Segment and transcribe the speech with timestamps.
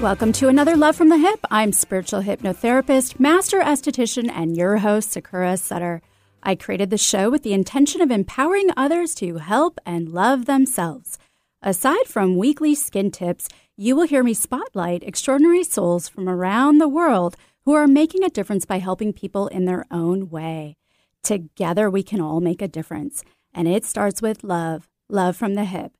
[0.00, 1.40] Welcome to another Love from the Hip.
[1.50, 6.02] I'm spiritual hypnotherapist, master esthetician, and your host, Sakura Sutter.
[6.40, 11.18] I created the show with the intention of empowering others to help and love themselves.
[11.62, 16.86] Aside from weekly skin tips, you will hear me spotlight extraordinary souls from around the
[16.86, 20.76] world who are making a difference by helping people in their own way.
[21.24, 23.24] Together, we can all make a difference.
[23.52, 25.97] And it starts with love, love from the hip.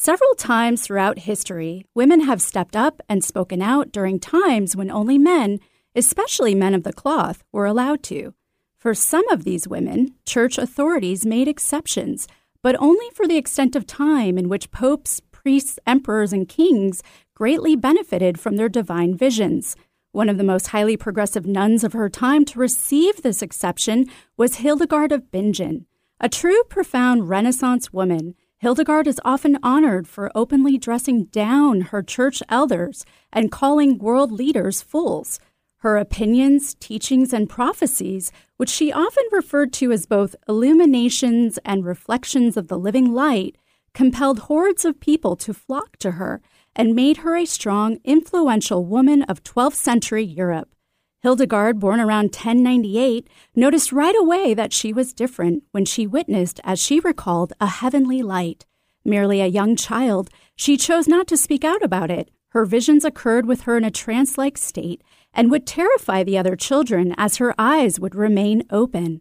[0.00, 5.18] Several times throughout history, women have stepped up and spoken out during times when only
[5.18, 5.58] men,
[5.92, 8.32] especially men of the cloth, were allowed to.
[8.78, 12.28] For some of these women, church authorities made exceptions,
[12.62, 17.02] but only for the extent of time in which popes, priests, emperors, and kings
[17.34, 19.74] greatly benefited from their divine visions.
[20.12, 24.58] One of the most highly progressive nuns of her time to receive this exception was
[24.58, 25.86] Hildegard of Bingen.
[26.20, 32.42] A true profound Renaissance woman, Hildegard is often honored for openly dressing down her church
[32.48, 35.38] elders and calling world leaders fools.
[35.82, 42.56] Her opinions, teachings, and prophecies, which she often referred to as both illuminations and reflections
[42.56, 43.56] of the living light,
[43.94, 46.40] compelled hordes of people to flock to her
[46.74, 50.74] and made her a strong, influential woman of 12th century Europe.
[51.20, 56.78] Hildegard, born around 1098, noticed right away that she was different when she witnessed, as
[56.78, 58.66] she recalled, a heavenly light.
[59.04, 62.30] Merely a young child, she chose not to speak out about it.
[62.50, 65.02] Her visions occurred with her in a trance like state
[65.34, 69.20] and would terrify the other children as her eyes would remain open.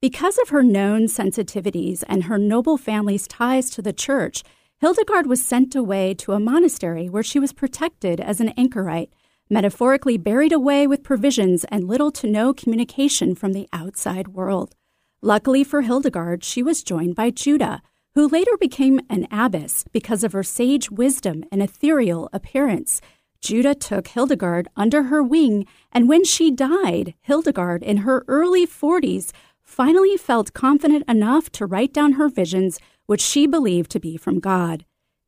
[0.00, 4.42] Because of her known sensitivities and her noble family's ties to the church,
[4.78, 9.12] Hildegard was sent away to a monastery where she was protected as an anchorite
[9.48, 14.74] metaphorically buried away with provisions and little to no communication from the outside world.
[15.22, 17.80] Luckily for Hildegard, she was joined by Jutta,
[18.14, 23.00] who later became an abbess because of her sage wisdom and ethereal appearance.
[23.42, 29.32] Jutta took Hildegard under her wing, and when she died, Hildegard, in her early 40s,
[29.62, 34.40] finally felt confident enough to write down her visions, which she believed to be from
[34.40, 34.84] God.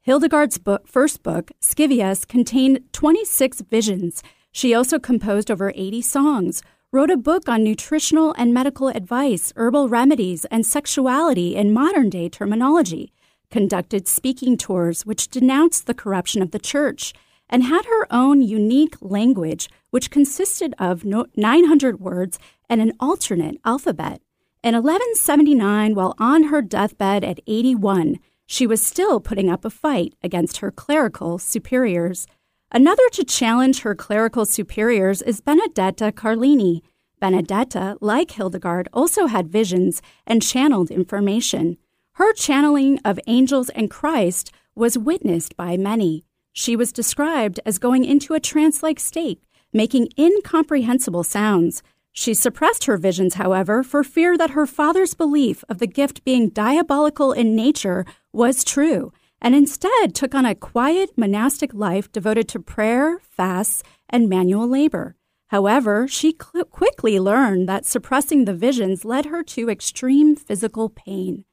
[0.08, 4.22] Hildegard's book, first book, Scivias, contained 26 visions.
[4.50, 9.90] She also composed over 80 songs, wrote a book on nutritional and medical advice, herbal
[9.90, 13.12] remedies, and sexuality in modern day terminology,
[13.50, 17.12] conducted speaking tours which denounced the corruption of the church,
[17.50, 24.22] and had her own unique language, which consisted of 900 words and an alternate alphabet.
[24.64, 28.18] In 1179, while on her deathbed at 81,
[28.50, 32.26] she was still putting up a fight against her clerical superiors.
[32.72, 36.80] Another to challenge her clerical superiors is Benedetta Carlini.
[37.20, 41.76] Benedetta, like Hildegard, also had visions and channeled information.
[42.12, 46.24] Her channeling of angels and Christ was witnessed by many.
[46.54, 49.42] She was described as going into a trance like state,
[49.74, 51.82] making incomprehensible sounds.
[52.20, 56.48] She suppressed her visions, however, for fear that her father's belief of the gift being
[56.48, 62.58] diabolical in nature was true, and instead took on a quiet monastic life devoted to
[62.58, 65.14] prayer, fasts, and manual labor.
[65.50, 71.44] However, she cl- quickly learned that suppressing the visions led her to extreme physical pain.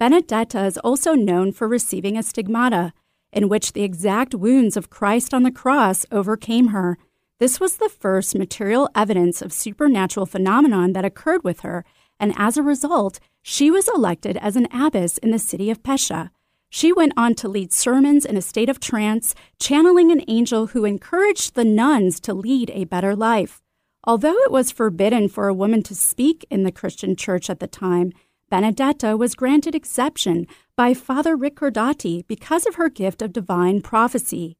[0.00, 2.92] Benedetta is also known for receiving a stigmata,
[3.32, 6.98] in which the exact wounds of Christ on the cross overcame her
[7.40, 11.84] this was the first material evidence of supernatural phenomenon that occurred with her,
[12.18, 16.30] and as a result, she was elected as an abbess in the city of Pescia.
[16.68, 20.84] She went on to lead sermons in a state of trance, channeling an angel who
[20.84, 23.62] encouraged the nuns to lead a better life.
[24.04, 27.66] Although it was forbidden for a woman to speak in the Christian church at the
[27.66, 28.12] time,
[28.50, 34.56] Benedetta was granted exception by Father Ricordati because of her gift of divine prophecy.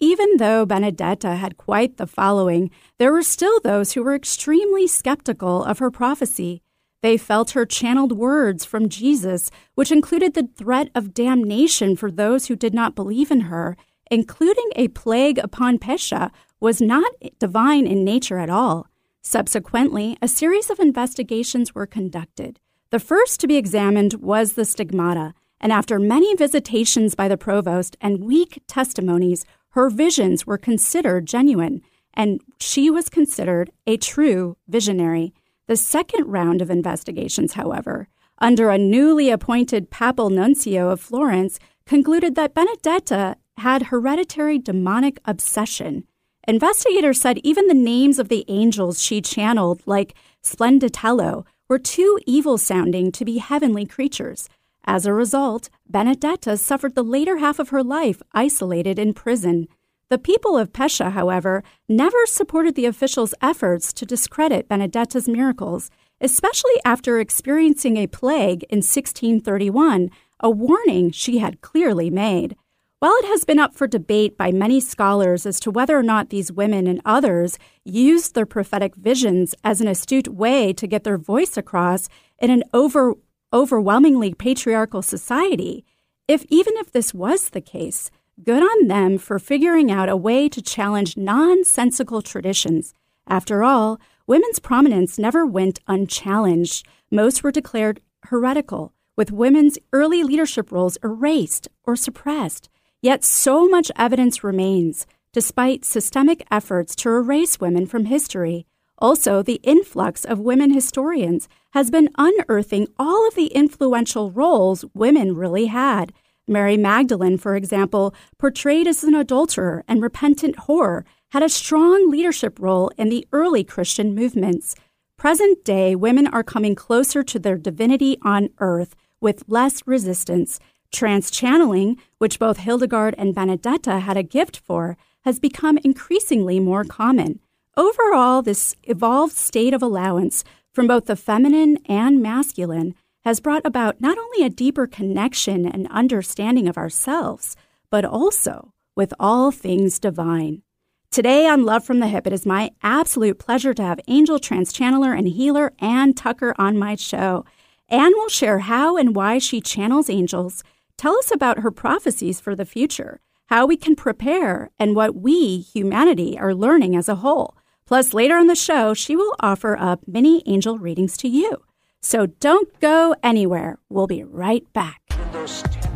[0.00, 5.62] Even though Benedetta had quite the following, there were still those who were extremely skeptical
[5.62, 6.62] of her prophecy.
[7.02, 12.46] They felt her channeled words from Jesus, which included the threat of damnation for those
[12.46, 13.76] who did not believe in her,
[14.10, 18.86] including a plague upon Pescia, was not divine in nature at all.
[19.22, 22.58] Subsequently, a series of investigations were conducted.
[22.88, 27.96] The first to be examined was the stigmata, and after many visitations by the provost
[28.00, 31.82] and weak testimonies, her visions were considered genuine,
[32.14, 35.32] and she was considered a true visionary.
[35.66, 38.08] The second round of investigations, however,
[38.38, 46.04] under a newly appointed papal nuncio of Florence, concluded that Benedetta had hereditary demonic obsession.
[46.48, 52.58] Investigators said even the names of the angels she channeled, like Splenditello, were too evil
[52.58, 54.48] sounding to be heavenly creatures.
[54.84, 59.66] As a result, Benedetta suffered the later half of her life isolated in prison.
[60.08, 65.90] The people of Pescia, however, never supported the officials' efforts to discredit Benedetta's miracles,
[66.20, 72.54] especially after experiencing a plague in 1631, a warning she had clearly made.
[73.00, 76.28] While it has been up for debate by many scholars as to whether or not
[76.28, 81.18] these women and others used their prophetic visions as an astute way to get their
[81.18, 82.08] voice across
[82.38, 83.14] in an over,
[83.52, 85.84] overwhelmingly patriarchal society,
[86.28, 88.10] if even if this was the case,
[88.44, 92.94] good on them for figuring out a way to challenge nonsensical traditions.
[93.26, 96.86] After all, women's prominence never went unchallenged.
[97.10, 102.68] Most were declared heretical, with women's early leadership roles erased or suppressed.
[103.02, 108.66] Yet so much evidence remains, despite systemic efforts to erase women from history.
[108.98, 115.34] Also, the influx of women historians has been unearthing all of the influential roles women
[115.34, 116.12] really had.
[116.46, 122.58] Mary Magdalene, for example, portrayed as an adulterer and repentant whore, had a strong leadership
[122.58, 124.74] role in the early Christian movements.
[125.16, 130.58] Present day women are coming closer to their divinity on earth with less resistance.
[130.90, 136.84] Trance channeling, which both Hildegard and Benedetta had a gift for, has become increasingly more
[136.84, 137.38] common.
[137.76, 142.94] Overall, this evolved state of allowance from both the feminine and masculine
[143.24, 147.56] has brought about not only a deeper connection and understanding of ourselves,
[147.90, 150.62] but also with all things divine.
[151.10, 154.72] Today on Love from the Hip, it is my absolute pleasure to have angel trance
[154.72, 157.44] channeler and healer Ann Tucker on my show.
[157.88, 160.62] Ann will share how and why she channels angels
[161.00, 165.56] Tell us about her prophecies for the future, how we can prepare, and what we,
[165.56, 167.56] humanity, are learning as a whole.
[167.90, 171.56] Plus, later on the show, she will offer up mini angel readings to you.
[172.00, 173.78] So don't go anywhere.
[173.88, 175.00] We'll be right back.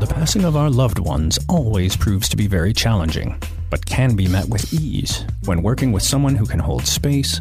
[0.01, 4.27] The passing of our loved ones always proves to be very challenging, but can be
[4.27, 7.41] met with ease when working with someone who can hold space,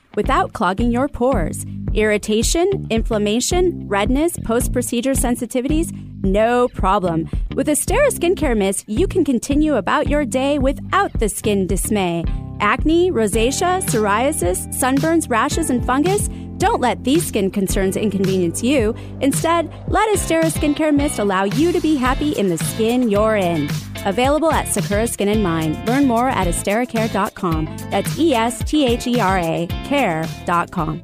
[0.15, 1.65] without clogging your pores.
[1.93, 5.91] Irritation, inflammation, redness, post procedure sensitivities?
[6.23, 7.27] No problem.
[7.55, 12.23] With Esthera Skincare Mist, you can continue about your day without the skin dismay.
[12.59, 16.29] Acne, rosacea, psoriasis, sunburns, rashes, and fungus?
[16.61, 18.93] Don't let these skin concerns inconvenience you.
[19.19, 23.67] Instead, let Esthera Skincare Mist allow you to be happy in the skin you're in.
[24.05, 25.83] Available at Sakura Skin and Mind.
[25.87, 27.65] Learn more at estheracare.com.
[27.89, 30.99] That's E S T H E R A care.com.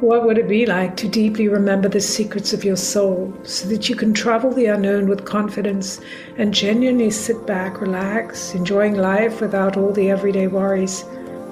[0.00, 3.88] What would it be like to deeply remember the secrets of your soul so that
[3.88, 6.00] you can travel the unknown with confidence
[6.36, 11.04] and genuinely sit back, relax, enjoying life without all the everyday worries?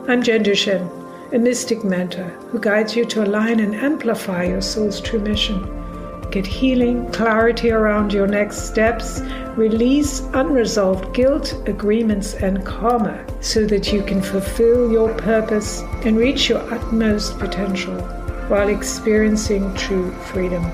[0.09, 0.91] I'm Jen Duchenne,
[1.33, 5.63] a mystic mentor who guides you to align and amplify your soul's true mission.
[6.33, 9.21] Get healing, clarity around your next steps,
[9.57, 16.49] release unresolved guilt, agreements, and karma so that you can fulfill your purpose and reach
[16.49, 17.95] your utmost potential
[18.49, 20.65] while experiencing true freedom.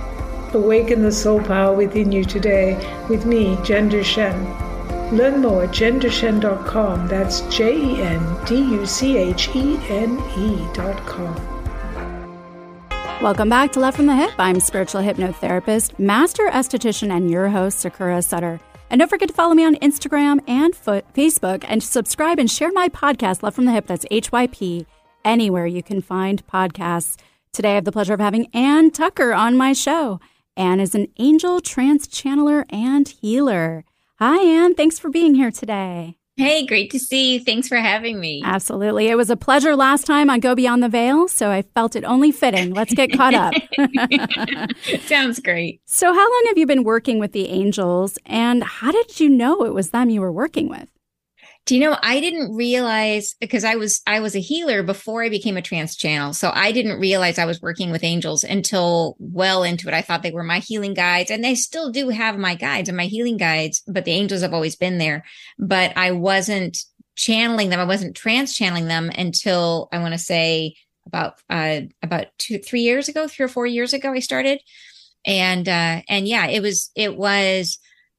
[0.54, 2.76] Awaken the soul power within you today
[3.10, 4.67] with me, Jen Duchenne.
[5.12, 7.08] Learn more at jenduchenne.com.
[7.08, 11.58] That's J E N D U C H E N E.com.
[13.22, 14.30] Welcome back to Love from the Hip.
[14.38, 18.60] I'm spiritual hypnotherapist, master esthetician, and your host, Sakura Sutter.
[18.90, 22.88] And don't forget to follow me on Instagram and Facebook and subscribe and share my
[22.88, 23.86] podcast, Love from the Hip.
[23.86, 24.86] That's HYP,
[25.24, 27.16] anywhere you can find podcasts.
[27.52, 30.20] Today, I have the pleasure of having Ann Tucker on my show.
[30.56, 33.84] Ann is an angel trance channeler and healer.
[34.20, 34.74] Hi, Anne.
[34.74, 36.16] Thanks for being here today.
[36.36, 37.40] Hey, great to see you.
[37.40, 38.42] Thanks for having me.
[38.44, 39.06] Absolutely.
[39.06, 42.02] It was a pleasure last time on Go Beyond the Veil, so I felt it
[42.02, 42.74] only fitting.
[42.74, 43.54] Let's get caught up.
[45.02, 45.80] Sounds great.
[45.84, 49.64] So, how long have you been working with the angels, and how did you know
[49.64, 50.88] it was them you were working with?
[51.68, 55.28] Do you know I didn't realize because I was I was a healer before I
[55.28, 56.32] became a trance channel.
[56.32, 59.92] So I didn't realize I was working with angels until well into it.
[59.92, 62.96] I thought they were my healing guides and they still do have my guides and
[62.96, 65.26] my healing guides, but the angels have always been there.
[65.58, 66.78] But I wasn't
[67.16, 67.80] channeling them.
[67.80, 72.80] I wasn't trance channeling them until I want to say about uh about 2 3
[72.80, 74.62] years ago, 3 or 4 years ago I started.
[75.26, 77.78] And uh and yeah, it was it was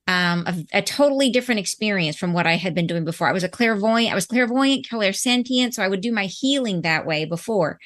[0.10, 3.28] um, a, a, totally different experience from what I had been doing before.
[3.30, 7.06] I was a clairvoyant, I was clairvoyant, clairsentient, so I would do my healing that
[7.06, 7.78] way before.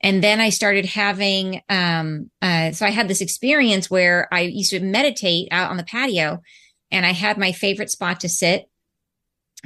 [0.00, 4.70] And then I started having, um, uh, so I had this experience where I used
[4.70, 6.42] to meditate out on the patio
[6.90, 8.68] and I had my favorite spot to sit.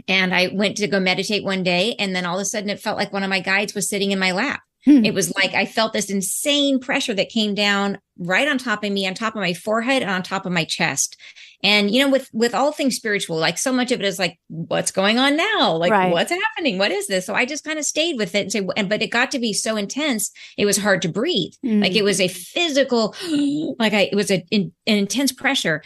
[0.06, 1.94] And I went to go meditate one day.
[1.98, 4.12] And then all of a sudden it felt like one of my guides was sitting
[4.12, 4.60] in my lap.
[4.84, 5.06] Hmm.
[5.06, 8.92] It was like I felt this insane pressure that came down right on top of
[8.92, 11.16] me, on top of my forehead and on top of my chest.
[11.62, 14.38] And you know, with with all things spiritual, like so much of it is like,
[14.48, 15.76] what's going on now?
[15.76, 16.12] Like, right.
[16.12, 16.78] what's happening?
[16.78, 17.26] What is this?
[17.26, 19.38] So I just kind of stayed with it and say, and but it got to
[19.38, 21.52] be so intense, it was hard to breathe.
[21.64, 21.82] Mm.
[21.82, 23.14] Like it was a physical,
[23.78, 25.82] like I, it was a, an intense pressure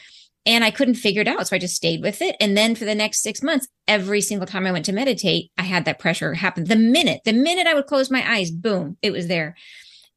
[0.46, 1.46] and I couldn't figure it out.
[1.46, 2.36] So I just stayed with it.
[2.40, 5.62] And then for the next six months, every single time I went to meditate, I
[5.62, 6.64] had that pressure happen.
[6.64, 9.56] The minute, the minute I would close my eyes, boom, it was there.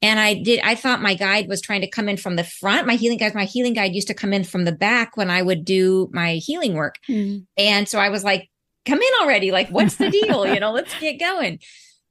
[0.04, 2.86] And I did, I thought my guide was trying to come in from the front.
[2.86, 5.40] My healing guide, my healing guide used to come in from the back when I
[5.40, 6.96] would do my healing work.
[7.08, 7.46] Mm.
[7.56, 8.50] And so I was like,
[8.84, 9.50] come in already.
[9.50, 10.46] Like, what's the deal?
[10.52, 11.58] you know, let's get going.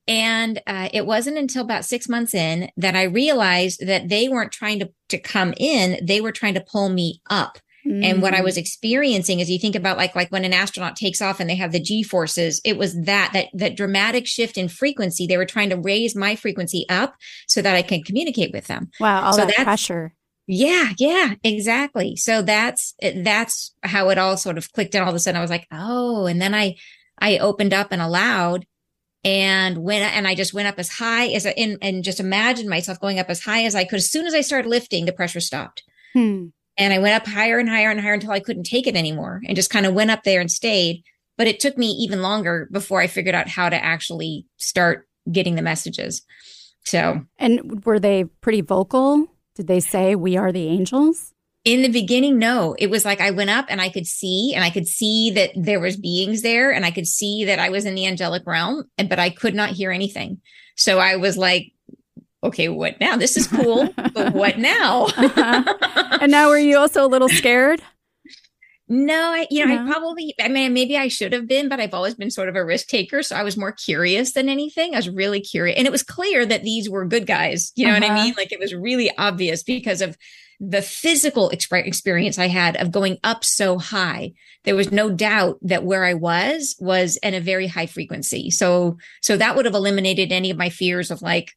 [0.08, 4.52] And uh, it wasn't until about six months in that I realized that they weren't
[4.52, 6.04] trying to, to come in.
[6.04, 7.60] They were trying to pull me up.
[7.86, 8.04] Mm.
[8.04, 8.46] And what I mm.
[8.46, 11.56] was experiencing is you think about like, like when an astronaut takes off and they
[11.56, 15.28] have the G forces, it was that, that, that dramatic shift in frequency.
[15.28, 17.16] They were trying to raise my frequency up
[17.48, 18.90] so that I can communicate with them.
[19.00, 19.26] Wow.
[19.26, 20.14] All so that pressure.
[20.46, 22.18] Yeah, yeah, exactly.
[22.18, 25.42] So that's that's how it all sort of clicked and all of a sudden I
[25.42, 26.76] was like, "Oh." And then I
[27.18, 28.66] I opened up and allowed
[29.24, 32.70] and went and I just went up as high as I and, and just imagined
[32.70, 33.98] myself going up as high as I could.
[33.98, 35.84] As soon as I started lifting, the pressure stopped.
[36.12, 36.48] Hmm.
[36.78, 39.42] And I went up higher and higher and higher until I couldn't take it anymore
[39.46, 41.04] and just kind of went up there and stayed.
[41.38, 45.56] But it took me even longer before I figured out how to actually start getting
[45.56, 46.24] the messages.
[46.86, 49.28] So, and were they pretty vocal?
[49.56, 51.34] Did they say, We are the angels?
[51.64, 52.76] In the beginning, no.
[52.78, 55.52] It was like I went up and I could see and I could see that
[55.56, 58.84] there was beings there and I could see that I was in the angelic realm,
[58.98, 60.42] but I could not hear anything.
[60.76, 61.73] So I was like,
[62.44, 63.16] okay, what now?
[63.16, 65.06] This is cool, but what now?
[65.06, 66.18] uh-huh.
[66.22, 67.82] And now, were you also a little scared?
[68.90, 69.84] No, I, you know, no.
[69.84, 72.56] I probably, I mean, maybe I should have been, but I've always been sort of
[72.56, 73.24] a risk taker.
[73.24, 74.94] So I was more curious than anything.
[74.94, 75.78] I was really curious.
[75.78, 77.72] And it was clear that these were good guys.
[77.76, 78.02] You know uh-huh.
[78.02, 78.24] what I uh-huh.
[78.26, 78.34] mean?
[78.38, 80.18] Like it was really obvious because of
[80.60, 84.34] the physical exp- experience I had of going up so high.
[84.64, 88.50] There was no doubt that where I was was in a very high frequency.
[88.52, 91.54] So, so that would have eliminated any of my fears of like,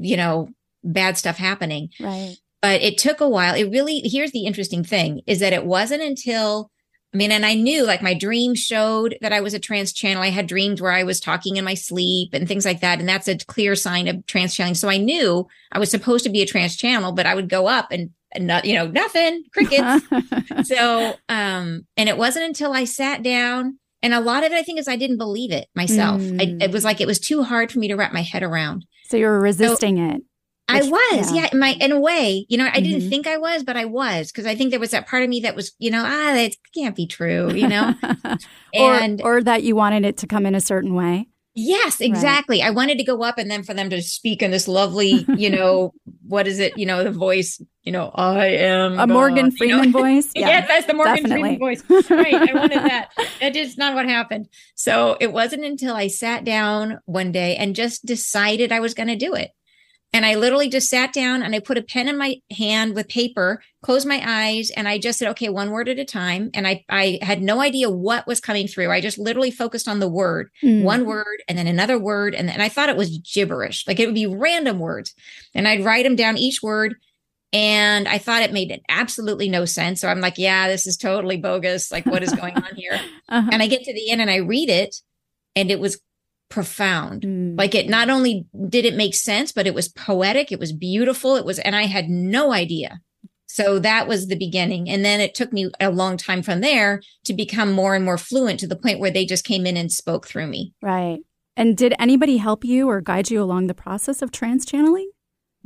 [0.00, 0.48] you know,
[0.82, 1.90] bad stuff happening.
[2.00, 2.36] Right.
[2.62, 3.54] But it took a while.
[3.54, 6.70] It really, here's the interesting thing is that it wasn't until,
[7.14, 10.22] I mean, and I knew like my dreams showed that I was a trance channel.
[10.22, 12.98] I had dreams where I was talking in my sleep and things like that.
[12.98, 14.74] And that's a clear sign of trance channeling.
[14.74, 17.68] So I knew I was supposed to be a trance channel, but I would go
[17.68, 20.04] up and, and not, you know, nothing, crickets.
[20.64, 24.62] so, um, and it wasn't until I sat down and a lot of it, I
[24.62, 26.20] think, is I didn't believe it myself.
[26.20, 26.40] Mm.
[26.40, 28.84] I, it was like it was too hard for me to wrap my head around.
[29.08, 30.22] So you were resisting so, it.
[30.68, 31.48] I was, yeah.
[31.52, 32.82] yeah, my in a way, you know, I mm-hmm.
[32.82, 35.28] didn't think I was, but I was because I think there was that part of
[35.28, 37.94] me that was, you know, ah, that can't be true, you know,
[38.74, 41.28] and or, or that you wanted it to come in a certain way.
[41.58, 42.60] Yes, exactly.
[42.60, 42.66] Right.
[42.66, 45.48] I wanted to go up and then for them to speak in this lovely, you
[45.48, 45.94] know,
[46.28, 46.76] what is it?
[46.76, 49.98] You know, the voice, you know, I am a Morgan Freeman you know?
[50.02, 50.30] voice.
[50.34, 51.56] Yeah, yes, that's the Morgan definitely.
[51.56, 52.10] Freeman voice.
[52.10, 52.34] Right.
[52.34, 53.08] I wanted that.
[53.40, 54.48] That is not what happened.
[54.74, 59.08] So it wasn't until I sat down one day and just decided I was going
[59.08, 59.50] to do it.
[60.12, 63.08] And I literally just sat down and I put a pen in my hand with
[63.08, 66.50] paper, closed my eyes, and I just said, okay, one word at a time.
[66.54, 68.90] And I, I had no idea what was coming through.
[68.90, 70.82] I just literally focused on the word, mm.
[70.82, 72.34] one word, and then another word.
[72.34, 75.14] And, and I thought it was gibberish, like it would be random words.
[75.54, 76.94] And I'd write them down each word.
[77.52, 80.00] And I thought it made absolutely no sense.
[80.00, 81.92] So I'm like, yeah, this is totally bogus.
[81.92, 82.98] Like, what is going on here?
[83.28, 83.50] uh-huh.
[83.52, 84.96] And I get to the end and I read it,
[85.54, 86.00] and it was
[86.48, 87.22] profound.
[87.22, 87.58] Mm.
[87.58, 91.36] Like it not only did it make sense, but it was poetic, it was beautiful,
[91.36, 93.00] it was, and I had no idea.
[93.46, 94.90] So that was the beginning.
[94.90, 98.18] And then it took me a long time from there to become more and more
[98.18, 100.74] fluent to the point where they just came in and spoke through me.
[100.82, 101.20] Right.
[101.56, 105.10] And did anybody help you or guide you along the process of trance channeling?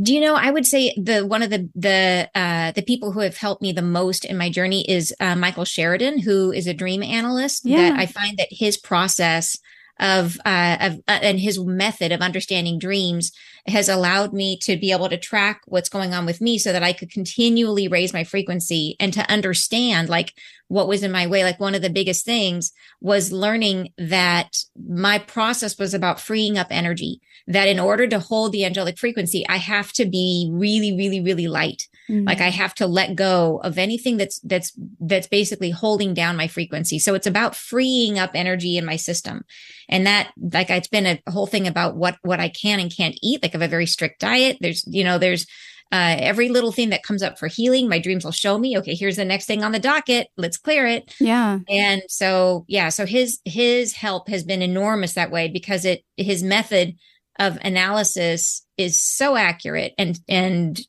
[0.01, 0.35] Do you know?
[0.35, 3.73] I would say the one of the the uh, the people who have helped me
[3.73, 7.67] the most in my journey is uh, Michael Sheridan, who is a dream analyst.
[7.67, 7.91] Yeah.
[7.91, 9.59] That I find that his process
[10.01, 13.31] of uh, of uh, and his method of understanding dreams
[13.67, 16.83] has allowed me to be able to track what's going on with me so that
[16.83, 20.33] I could continually raise my frequency and to understand like
[20.69, 21.45] what was in my way.
[21.45, 24.57] Like one of the biggest things was learning that
[24.89, 29.47] my process was about freeing up energy that in order to hold the angelic frequency
[29.49, 32.27] I have to be really really really light Mm-hmm.
[32.27, 36.49] Like I have to let go of anything that's that's that's basically holding down my
[36.49, 36.99] frequency.
[36.99, 39.45] So it's about freeing up energy in my system.
[39.89, 43.19] And that like it's been a whole thing about what what I can and can't
[43.23, 43.43] eat.
[43.43, 44.59] Like I have a very strict diet.
[44.61, 45.47] There's you know there's
[45.93, 48.95] uh, every little thing that comes up for healing, my dreams will show me, okay,
[48.95, 50.29] here's the next thing on the docket.
[50.37, 51.13] Let's clear it.
[51.19, 51.59] Yeah.
[51.69, 56.45] And so, yeah, so his, his help has been enormous that way because it, his
[56.45, 56.95] method
[57.41, 60.81] of analysis is so accurate and, and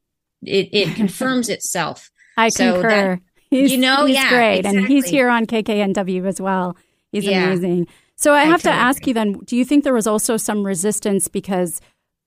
[0.44, 2.10] it, it confirms itself.
[2.38, 3.16] I so concur.
[3.16, 4.60] That, he's, you know, he's yeah, great.
[4.60, 4.80] Exactly.
[4.80, 6.78] And he's here on KKNW as well.
[7.12, 7.46] He's yeah.
[7.46, 7.88] amazing.
[8.16, 9.10] So I have I to ask agree.
[9.10, 11.82] you then, do you think there was also some resistance because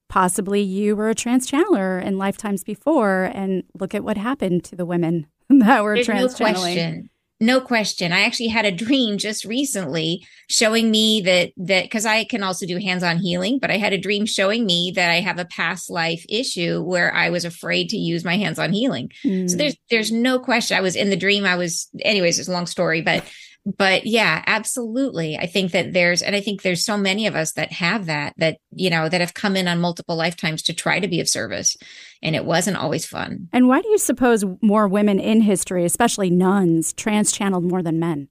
[0.09, 4.77] possibly you were a trance channeler in lifetimes before and look at what happened to
[4.77, 7.11] the women that were There's trans no question.
[7.45, 8.11] No question.
[8.11, 12.65] I actually had a dream just recently showing me that that because I can also
[12.65, 15.91] do hands-on healing, but I had a dream showing me that I have a past
[15.91, 19.11] life issue where I was afraid to use my hands-on healing.
[19.23, 19.51] Mm.
[19.51, 20.79] So there's there's no question.
[20.79, 21.45] I was in the dream.
[21.45, 23.25] I was anyways, it's a long story, but
[23.65, 25.39] but yeah, absolutely.
[25.39, 28.35] I think that there's, and I think there's so many of us that have that,
[28.37, 31.29] that, you know, that have come in on multiple lifetimes to try to be of
[31.29, 31.77] service.
[32.23, 33.49] And it wasn't always fun.
[33.53, 37.99] And why do you suppose more women in history, especially nuns, trance channeled more than
[37.99, 38.29] men?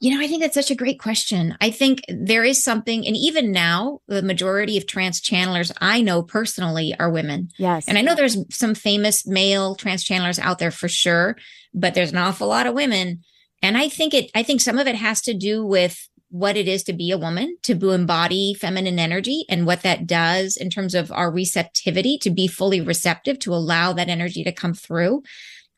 [0.00, 1.56] You know, I think that's such a great question.
[1.60, 6.24] I think there is something, and even now, the majority of trance channelers I know
[6.24, 7.50] personally are women.
[7.56, 7.86] Yes.
[7.86, 11.36] And I know there's some famous male trance channelers out there for sure,
[11.72, 13.22] but there's an awful lot of women
[13.62, 16.66] and I think it, I think some of it has to do with what it
[16.66, 20.94] is to be a woman, to embody feminine energy and what that does in terms
[20.94, 25.22] of our receptivity to be fully receptive, to allow that energy to come through.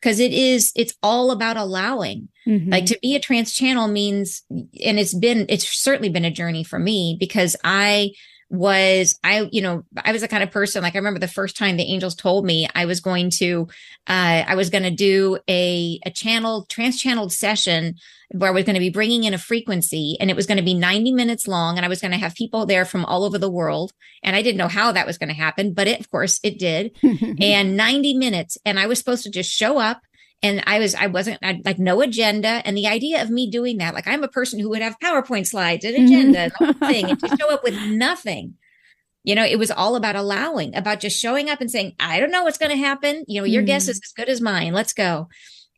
[0.01, 2.29] Cause it is, it's all about allowing.
[2.47, 2.71] Mm-hmm.
[2.71, 6.63] Like to be a trance channel means, and it's been, it's certainly been a journey
[6.63, 8.11] for me because I,
[8.49, 11.57] was I, you know, I was the kind of person like I remember the first
[11.57, 13.67] time the angels told me I was going to,
[14.07, 17.95] uh, I was going to do a a channel trans channeled session
[18.31, 20.63] where I was going to be bringing in a frequency and it was going to
[20.63, 23.37] be 90 minutes long and I was going to have people there from all over
[23.37, 26.09] the world and I didn't know how that was going to happen, but it, of
[26.09, 26.95] course it did.
[27.41, 30.01] and 90 minutes and I was supposed to just show up
[30.45, 32.61] and I was, I wasn't I, like no agenda.
[32.65, 35.47] And the idea of me doing that, like I'm a person who would have PowerPoint
[35.47, 36.63] slides and agenda, mm-hmm.
[36.63, 38.55] and thing, and to show up with nothing.
[39.23, 42.31] You know, it was all about allowing, about just showing up and saying, I don't
[42.31, 43.25] know what's going to happen.
[43.27, 43.65] You know, your mm.
[43.65, 44.71] guess is as good as mine.
[44.73, 45.29] Let's go.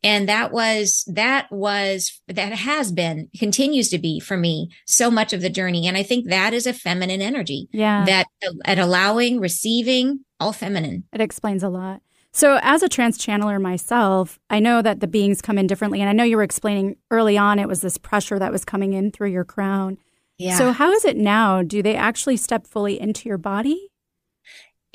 [0.04, 5.32] And that was, that was, that has been, continues to be for me so much
[5.32, 5.88] of the journey.
[5.88, 7.68] And I think that is a feminine energy.
[7.72, 8.04] Yeah.
[8.04, 8.26] That
[8.66, 11.04] at allowing, receiving, all feminine.
[11.12, 12.02] It explains a lot.
[12.32, 16.00] So, as a trance channeler myself, I know that the beings come in differently.
[16.00, 18.92] And I know you were explaining early on it was this pressure that was coming
[18.92, 19.98] in through your crown.
[20.38, 20.56] Yeah.
[20.56, 21.62] So, how is it now?
[21.62, 23.87] Do they actually step fully into your body?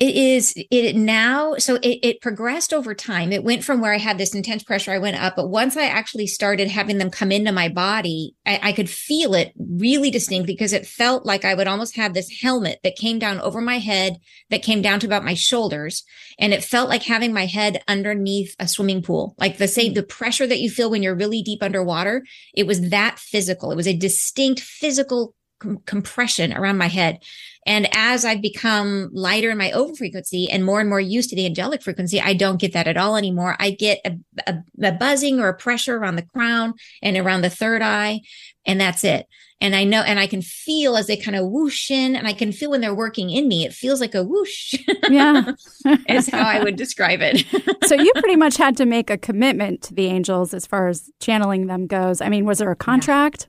[0.00, 3.32] It is it now so it, it, progressed over time.
[3.32, 5.84] It went from where i had this intense pressure i went up but once i
[5.84, 10.54] actually started having them come into my body I, I, could feel it really distinctly
[10.54, 13.78] because it felt like i would almost have this helmet that came down over my
[13.78, 14.18] head
[14.50, 16.04] that came down to about my shoulders
[16.38, 19.34] and it felt like having my head underneath a swimming pool.
[19.38, 22.90] Like the same the pressure that you feel when you're really deep underwater it was
[22.90, 23.70] that physical.
[23.70, 27.18] It was a distinct physical com- compression around my head
[27.66, 31.36] and as I've become lighter in my over frequency and more and more used to
[31.36, 33.56] the angelic frequency, I don't get that at all anymore.
[33.58, 37.50] I get a, a, a buzzing or a pressure around the crown and around the
[37.50, 38.20] third eye.
[38.66, 39.26] And that's it.
[39.60, 42.34] And I know, and I can feel as they kind of whoosh in and I
[42.34, 44.74] can feel when they're working in me, it feels like a whoosh.
[45.08, 45.52] Yeah.
[46.08, 47.46] is how I would describe it.
[47.86, 51.10] so you pretty much had to make a commitment to the angels as far as
[51.20, 52.20] channeling them goes.
[52.20, 53.48] I mean, was there a contract?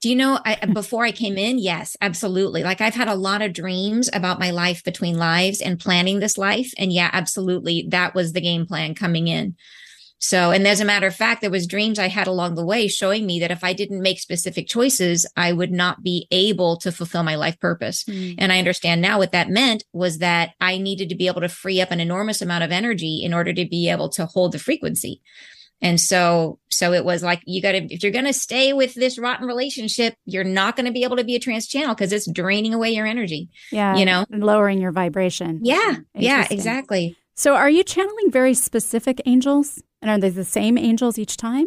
[0.00, 2.62] Do you know, I, before I came in, yes, absolutely.
[2.62, 6.38] Like I've had a lot of dreams about my life between lives and planning this
[6.38, 6.72] life.
[6.78, 7.86] And yeah, absolutely.
[7.88, 9.56] That was the game plan coming in.
[10.20, 12.88] So, and as a matter of fact, there was dreams I had along the way
[12.88, 16.90] showing me that if I didn't make specific choices, I would not be able to
[16.90, 18.02] fulfill my life purpose.
[18.04, 18.34] Mm.
[18.38, 21.48] And I understand now what that meant was that I needed to be able to
[21.48, 24.58] free up an enormous amount of energy in order to be able to hold the
[24.58, 25.22] frequency.
[25.80, 28.94] And so, so it was like, you got to, if you're going to stay with
[28.94, 32.12] this rotten relationship, you're not going to be able to be a trance channel because
[32.12, 33.48] it's draining away your energy.
[33.70, 33.96] Yeah.
[33.96, 35.60] You know, and lowering your vibration.
[35.62, 35.96] Yeah.
[36.14, 37.16] Yeah, exactly.
[37.36, 39.80] So are you channeling very specific angels?
[40.02, 41.66] And are they the same angels each time?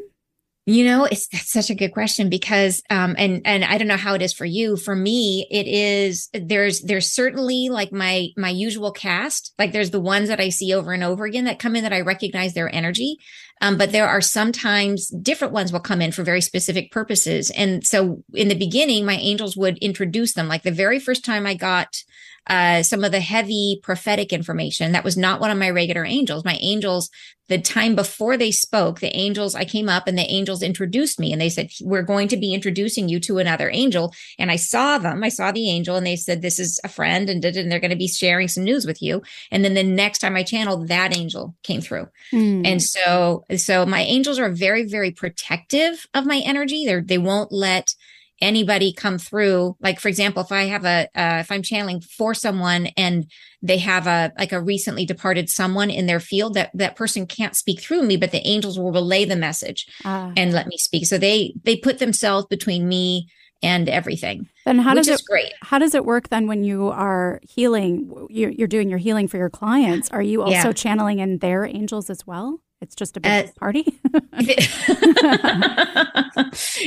[0.68, 3.98] You know, it's that's such a good question because um and and I don't know
[3.98, 4.78] how it is for you.
[4.78, 9.54] For me, it is there's there's certainly like my my usual cast.
[9.58, 11.94] Like there's the ones that I see over and over again that come in that
[11.94, 13.18] I recognize their energy.
[13.60, 17.52] Um, but there are sometimes different ones will come in for very specific purposes.
[17.52, 20.48] And so in the beginning, my angels would introduce them.
[20.48, 22.04] Like the very first time I got
[22.48, 24.92] uh, some of the heavy prophetic information.
[24.92, 26.44] That was not one of my regular angels.
[26.44, 27.10] My angels,
[27.50, 31.32] the time before they spoke, the angels, I came up and the angels introduced me
[31.32, 34.14] and they said, We're going to be introducing you to another angel.
[34.40, 35.24] And I saw them.
[35.24, 37.92] I saw the angel and they said, This is a friend and, and they're going
[37.92, 39.22] to be sharing some news with you.
[39.52, 42.08] And then the next time I channeled, that angel came through.
[42.34, 42.66] Mm.
[42.66, 46.86] And so, so my angels are very, very protective of my energy.
[46.86, 47.94] They're, they won't let
[48.42, 49.76] anybody come through.
[49.80, 53.30] Like for example if i have a uh, if i'm channeling for someone and
[53.62, 57.56] they have a like a recently departed someone in their field that that person can't
[57.56, 61.06] speak through me but the angels will relay the message uh, and let me speak.
[61.06, 63.28] So they they put themselves between me
[63.64, 64.50] and everything.
[64.66, 65.54] Then how does it great.
[65.62, 69.38] how does it work then when you are healing you're, you're doing your healing for
[69.38, 70.10] your clients?
[70.10, 70.74] Are you also yeah.
[70.74, 74.00] channeling in their angels as well it's just a big uh, party.
[74.14, 74.24] it,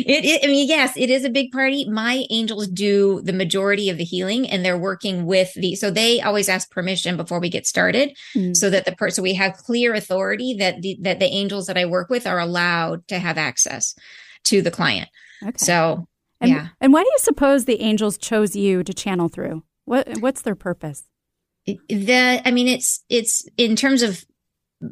[0.06, 1.88] it, I mean, yes, it is a big party.
[1.88, 5.76] My angels do the majority of the healing, and they're working with the.
[5.76, 8.56] So they always ask permission before we get started, mm.
[8.56, 11.86] so that the person we have clear authority that the that the angels that I
[11.86, 13.94] work with are allowed to have access
[14.44, 15.08] to the client.
[15.42, 15.56] Okay.
[15.58, 16.08] So
[16.40, 16.68] and, yeah.
[16.80, 19.62] And why do you suppose the angels chose you to channel through?
[19.84, 21.04] What what's their purpose?
[21.66, 24.24] The I mean, it's it's in terms of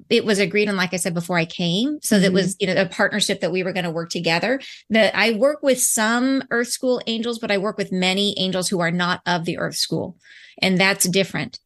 [0.08, 1.98] it was agreed on, like I said before I came.
[2.02, 2.22] So mm-hmm.
[2.22, 4.60] that was, you know, a partnership that we were going to work together.
[4.90, 8.80] That I work with some Earth School angels, but I work with many angels who
[8.80, 10.16] are not of the Earth School.
[10.60, 11.58] And that's different.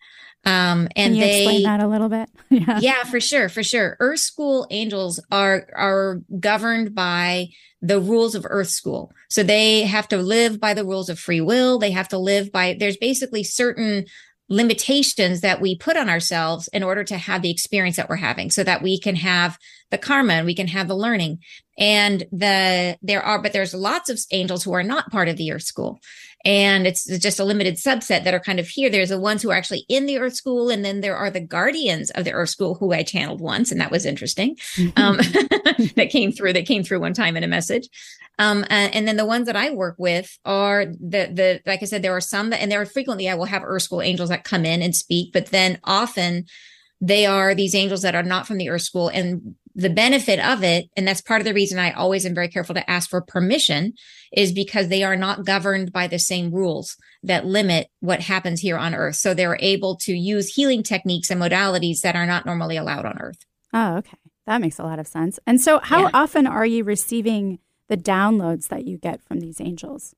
[0.44, 2.30] Um, and they explain that a little bit.
[2.50, 2.78] yeah.
[2.80, 3.96] yeah, for sure, for sure.
[3.98, 7.48] Earth School angels are are governed by
[7.82, 9.12] the rules of Earth School.
[9.28, 11.78] So they have to live by the rules of free will.
[11.78, 12.76] They have to live by.
[12.78, 14.06] There's basically certain
[14.48, 18.50] limitations that we put on ourselves in order to have the experience that we're having
[18.50, 19.58] so that we can have
[19.90, 21.38] the karma and we can have the learning.
[21.78, 25.52] And the there are but there's lots of angels who are not part of the
[25.52, 25.98] earth school
[26.46, 28.88] and it's just a limited subset that are kind of here.
[28.88, 31.40] There's the ones who are actually in the earth school and then there are the
[31.40, 34.56] guardians of the earth school who i channeled once and that was interesting.
[34.94, 35.16] Um,
[35.96, 37.88] that came through that came through one time in a message.
[38.38, 41.86] Um, uh, and then the ones that I work with are the the like I
[41.86, 44.28] said, there are some that and there are frequently I will have Earth School angels
[44.28, 46.46] that come in and speak, but then often
[47.00, 49.08] they are these angels that are not from the Earth School.
[49.08, 52.48] And the benefit of it, and that's part of the reason I always am very
[52.48, 53.92] careful to ask for permission,
[54.32, 58.78] is because they are not governed by the same rules that limit what happens here
[58.78, 59.16] on Earth.
[59.16, 63.18] So they're able to use healing techniques and modalities that are not normally allowed on
[63.20, 63.44] Earth.
[63.74, 64.16] Oh, okay.
[64.46, 65.38] That makes a lot of sense.
[65.46, 66.10] And so, how yeah.
[66.14, 67.58] often are you receiving
[67.88, 70.14] the downloads that you get from these angels?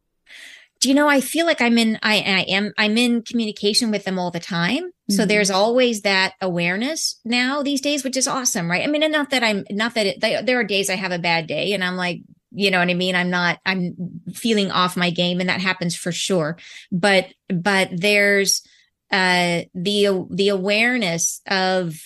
[0.80, 4.04] Do you know, I feel like I'm in, I, I am, I'm in communication with
[4.04, 4.84] them all the time.
[4.84, 5.14] Mm-hmm.
[5.14, 8.84] So there's always that awareness now these days, which is awesome, right?
[8.84, 11.48] I mean, not that I'm, not that it, there are days I have a bad
[11.48, 12.20] day and I'm like,
[12.52, 13.16] you know what I mean?
[13.16, 16.56] I'm not, I'm feeling off my game and that happens for sure.
[16.92, 18.62] But, but there's,
[19.10, 21.96] uh, the, the awareness of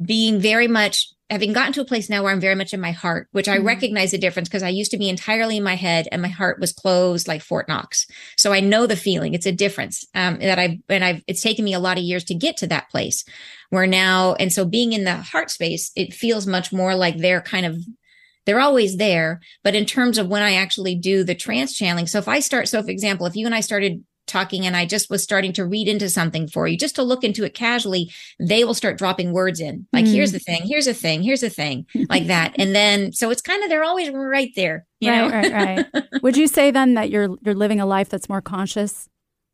[0.00, 2.92] being very much having gotten to a place now where I'm very much in my
[2.92, 3.66] heart, which I mm-hmm.
[3.66, 6.58] recognize the difference because I used to be entirely in my head and my heart
[6.58, 8.06] was closed like Fort Knox.
[8.36, 9.34] So I know the feeling.
[9.34, 12.24] It's a difference um, that I've, and I've it's taken me a lot of years
[12.24, 13.24] to get to that place
[13.70, 17.42] where now and so being in the heart space, it feels much more like they're
[17.42, 17.76] kind of
[18.46, 19.40] they're always there.
[19.62, 22.66] But in terms of when I actually do the trance channeling, so if I start,
[22.68, 25.64] so for example, if you and I started talking and I just was starting to
[25.64, 29.32] read into something for you, just to look into it casually, they will start dropping
[29.32, 29.86] words in.
[29.92, 30.12] Like, mm.
[30.12, 32.54] here's the thing, here's a thing, here's a thing, like that.
[32.58, 34.86] And then so it's kind of they're always right there.
[35.00, 35.50] You right, know?
[35.56, 36.04] right, right.
[36.22, 39.08] Would you say then that you're you're living a life that's more conscious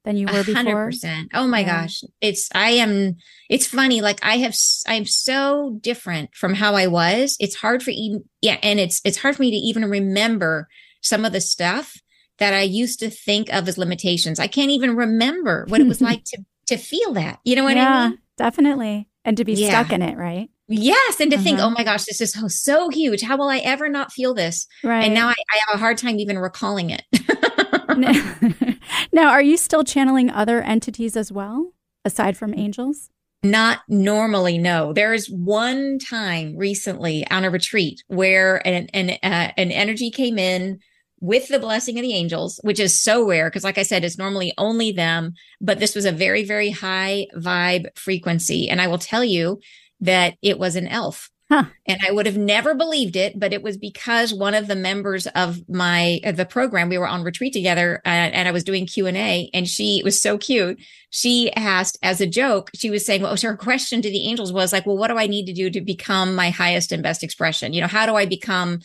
[0.05, 0.91] than you were before?
[0.91, 1.29] 100%.
[1.35, 1.83] Oh my yeah.
[1.83, 2.03] gosh.
[2.21, 3.17] It's I am
[3.49, 4.55] it's funny like I have
[4.87, 7.37] I'm so different from how I was.
[7.41, 10.69] It's hard for even yeah, and it's it's hard for me to even remember
[11.03, 12.01] some of the stuff
[12.38, 14.38] that I used to think of as limitations.
[14.38, 17.40] I can't even remember what it was like to to feel that.
[17.44, 18.18] You know what yeah, I mean?
[18.37, 19.09] Definitely.
[19.25, 19.68] And to be yeah.
[19.68, 20.51] stuck in it, right?
[20.66, 21.20] Yes.
[21.20, 21.44] And to uh-huh.
[21.44, 23.23] think, oh my gosh, this is so, so huge.
[23.23, 24.66] How will I ever not feel this?
[24.83, 25.05] Right.
[25.05, 27.03] And now I, I have a hard time even recalling it.
[29.12, 31.73] now, are you still channeling other entities as well,
[32.05, 33.11] aside from angels?
[33.42, 34.94] Not normally, no.
[34.94, 40.81] There's one time recently on a retreat where an an, uh, an energy came in
[41.20, 44.18] with the blessing of the angels, which is so rare because, like I said, it's
[44.18, 45.35] normally only them.
[45.61, 49.61] But this was a very, very high vibe frequency, and I will tell you
[50.00, 51.31] that it was an elf.
[51.50, 51.64] Huh.
[51.87, 55.27] And I would have never believed it, but it was because one of the members
[55.29, 58.87] of my of the program we were on retreat together, uh, and I was doing
[58.87, 60.81] Q and A, and she was so cute.
[61.11, 64.55] She asked as a joke, she was saying, "Well, so her question to the angels
[64.55, 67.22] was like, well, what do I need to do to become my highest and best
[67.22, 67.74] expression?
[67.74, 68.81] You know, how do I become,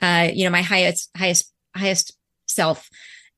[0.00, 2.88] uh, you know, my highest highest highest self?"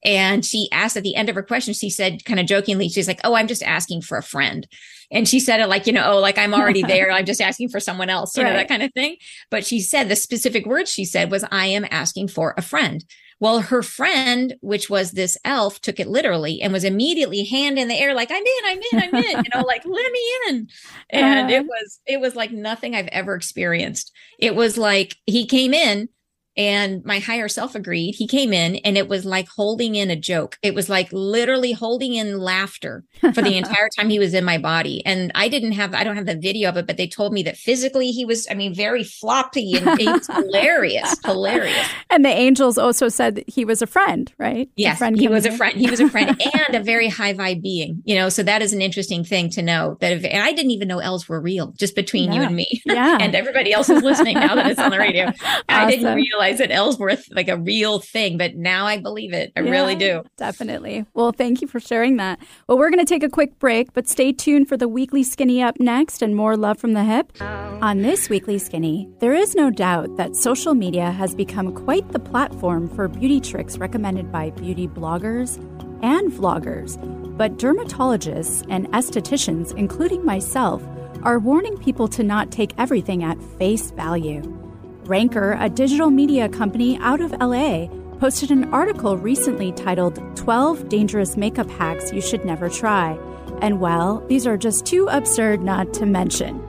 [0.05, 3.09] And she asked at the end of her question, she said, kind of jokingly, she's
[3.09, 4.67] like, Oh, I'm just asking for a friend.
[5.11, 7.11] And she said it like, you know, oh, like I'm already there.
[7.11, 8.51] I'm just asking for someone else, you right.
[8.51, 9.17] know, that kind of thing.
[9.51, 13.05] But she said the specific words she said was, I am asking for a friend.
[13.39, 17.89] Well, her friend, which was this elf, took it literally and was immediately hand in
[17.89, 20.69] the air, like, I'm in, I'm in, I'm in, you know, like, let me in.
[21.11, 21.57] And uh-huh.
[21.57, 24.11] it was, it was like nothing I've ever experienced.
[24.39, 26.09] It was like he came in
[26.57, 28.15] and my higher self agreed.
[28.17, 30.59] He came in and it was like holding in a joke.
[30.63, 34.59] It was like literally holding in laughter for the entire time he was in my
[34.59, 35.05] body.
[35.05, 37.43] And I didn't have, I don't have the video of it, but they told me
[37.45, 41.89] that physically he was, I mean, very floppy and it's hilarious, hilarious.
[42.11, 44.69] And the angels also said he was a friend, right?
[44.77, 45.79] Yes, friend he was a friend.
[45.79, 48.73] He was a friend and a very high vibe being, you know, so that is
[48.73, 51.73] an interesting thing to know that, if, and I didn't even know elves were real
[51.73, 52.41] just between yeah.
[52.41, 53.19] you and me yeah.
[53.21, 55.27] and everybody else is listening now that it's on the radio.
[55.27, 55.65] Awesome.
[55.69, 59.53] I didn't realize realize that Ellsworth like a real thing, but now I believe it.
[59.57, 60.23] I yeah, really do.
[60.37, 61.05] Definitely.
[61.15, 62.39] Well, thank you for sharing that.
[62.69, 65.63] Well, we're going to take a quick break, but stay tuned for the weekly skinny
[65.63, 67.33] up next and more love from the hip.
[67.41, 72.19] On this weekly skinny, there is no doubt that social media has become quite the
[72.19, 75.59] platform for beauty tricks recommended by beauty bloggers
[76.03, 76.97] and vloggers.
[77.37, 80.83] But dermatologists and estheticians, including myself,
[81.23, 84.66] are warning people to not take everything at face value.
[85.07, 87.87] Ranker, a digital media company out of LA,
[88.19, 93.19] posted an article recently titled 12 Dangerous Makeup Hacks You Should Never Try.
[93.61, 96.63] And well, these are just too absurd not to mention.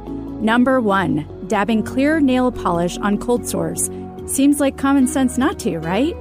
[0.44, 3.90] Number one, dabbing clear nail polish on cold sores.
[4.26, 6.16] Seems like common sense not to, right?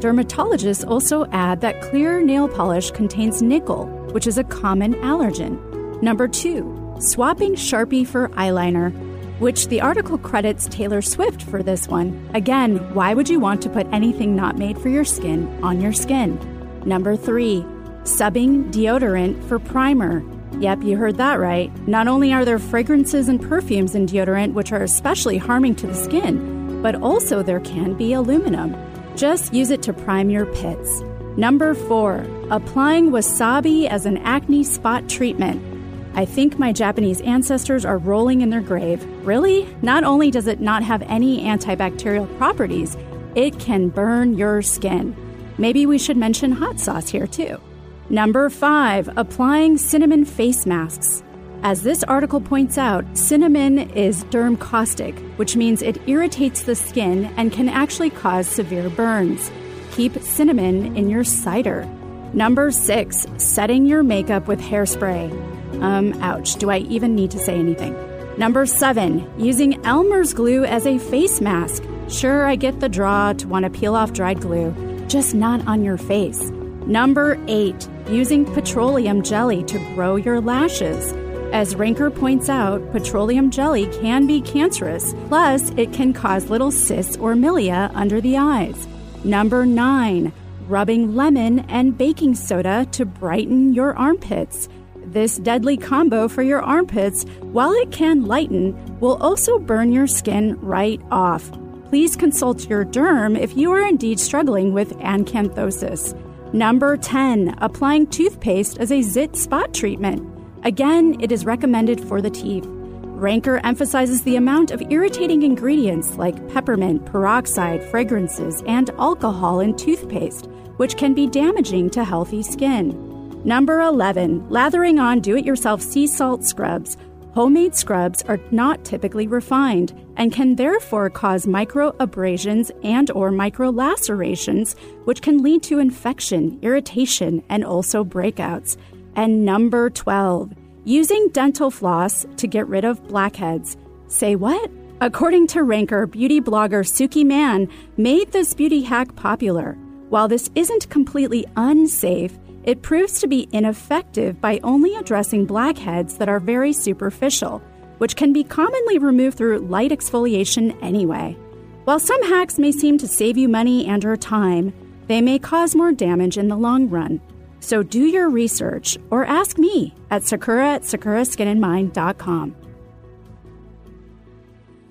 [0.00, 5.60] Dermatologists also add that clear nail polish contains nickel, which is a common allergen.
[6.02, 9.09] Number two, swapping Sharpie for eyeliner
[9.40, 12.30] which the article credits Taylor Swift for this one.
[12.34, 15.92] Again, why would you want to put anything not made for your skin on your
[15.92, 16.38] skin?
[16.84, 17.64] Number three,
[18.04, 20.22] subbing deodorant for primer.
[20.58, 21.70] Yep, you heard that right.
[21.88, 25.94] Not only are there fragrances and perfumes in deodorant which are especially harming to the
[25.94, 28.76] skin, but also there can be aluminum.
[29.16, 31.02] Just use it to prime your pits.
[31.36, 35.69] Number four, applying wasabi as an acne spot treatment.
[36.14, 39.04] I think my Japanese ancestors are rolling in their grave.
[39.24, 39.68] Really?
[39.80, 42.96] Not only does it not have any antibacterial properties,
[43.34, 45.16] it can burn your skin.
[45.56, 47.60] Maybe we should mention hot sauce here too.
[48.08, 51.22] Number five, applying cinnamon face masks.
[51.62, 57.52] As this article points out, cinnamon is dermocaustic, which means it irritates the skin and
[57.52, 59.50] can actually cause severe burns.
[59.92, 61.84] Keep cinnamon in your cider.
[62.32, 65.59] Number six, setting your makeup with hairspray.
[65.80, 66.56] Um, ouch.
[66.56, 67.96] Do I even need to say anything?
[68.38, 71.82] Number seven, using Elmer's glue as a face mask.
[72.08, 74.74] Sure, I get the draw to want to peel off dried glue,
[75.08, 76.40] just not on your face.
[76.86, 81.12] Number eight, using petroleum jelly to grow your lashes.
[81.52, 87.16] As Ranker points out, petroleum jelly can be cancerous, plus, it can cause little cysts
[87.16, 88.86] or milia under the eyes.
[89.24, 90.32] Number nine,
[90.68, 94.68] rubbing lemon and baking soda to brighten your armpits.
[95.10, 100.56] This deadly combo for your armpits, while it can lighten, will also burn your skin
[100.60, 101.50] right off.
[101.88, 106.14] Please consult your derm if you are indeed struggling with acanthosis.
[106.54, 110.24] Number 10, applying toothpaste as a zit spot treatment.
[110.62, 112.66] Again, it is recommended for the teeth.
[112.68, 120.46] Ranker emphasizes the amount of irritating ingredients like peppermint, peroxide, fragrances, and alcohol in toothpaste,
[120.76, 123.09] which can be damaging to healthy skin.
[123.44, 126.98] Number 11, lathering on do it yourself sea salt scrubs.
[127.32, 133.70] Homemade scrubs are not typically refined and can therefore cause micro abrasions and or micro
[133.70, 134.74] lacerations
[135.04, 138.76] which can lead to infection, irritation and also breakouts.
[139.16, 140.52] And number 12,
[140.84, 143.76] using dental floss to get rid of blackheads.
[144.08, 144.70] Say what?
[145.00, 149.78] According to Ranker, beauty blogger Suki Mann made this beauty hack popular.
[150.10, 156.28] While this isn't completely unsafe, it proves to be ineffective by only addressing blackheads that
[156.28, 157.62] are very superficial,
[157.98, 161.36] which can be commonly removed through light exfoliation anyway.
[161.84, 164.72] While some hacks may seem to save you money and or time,
[165.06, 167.20] they may cause more damage in the long run.
[167.60, 172.56] So do your research or ask me at sakura at sakuraskinandmind.com.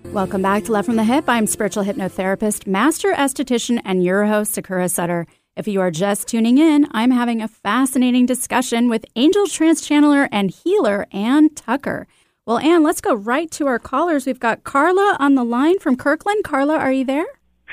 [0.06, 1.26] Welcome back to Love from the Hip.
[1.28, 5.28] I'm spiritual hypnotherapist, master esthetician, and your host, Sakura Sutter.
[5.60, 10.30] If you are just tuning in, I'm having a fascinating discussion with angel trance channeler
[10.32, 12.08] and healer Anne Tucker.
[12.46, 14.26] Well, Anne, let's go right to our callers.
[14.26, 16.46] We've got Carla on the line from Kirkland.
[16.46, 17.26] Carla, are you there?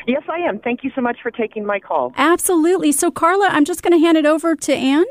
[0.09, 0.59] Yes, I am.
[0.59, 2.13] Thank you so much for taking my call.
[2.17, 2.91] Absolutely.
[2.91, 5.07] So, Carla, I'm just going to hand it over to Anne.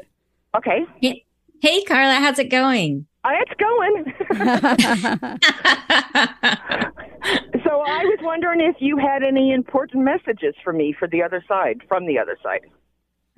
[0.57, 0.85] Okay.
[0.99, 1.23] Hey,
[1.61, 3.07] hey, Carla, how's it going?
[3.25, 4.13] Uh, it's going.
[7.63, 11.43] so I was wondering if you had any important messages for me for the other
[11.47, 12.61] side, from the other side.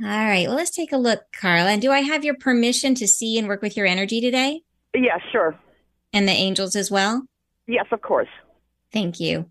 [0.03, 0.45] All right.
[0.45, 1.69] Well, let's take a look, Carla.
[1.69, 4.63] And do I have your permission to see and work with your energy today?
[4.93, 5.57] Yeah, sure.
[6.11, 7.23] And the angels as well?
[7.65, 8.27] Yes, of course.
[8.91, 9.49] Thank you.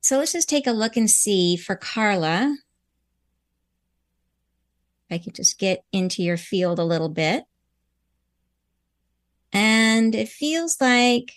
[0.00, 2.56] So let's just take a look and see for Carla.
[5.08, 7.44] If I could just get into your field a little bit.
[9.56, 11.32] And it feels like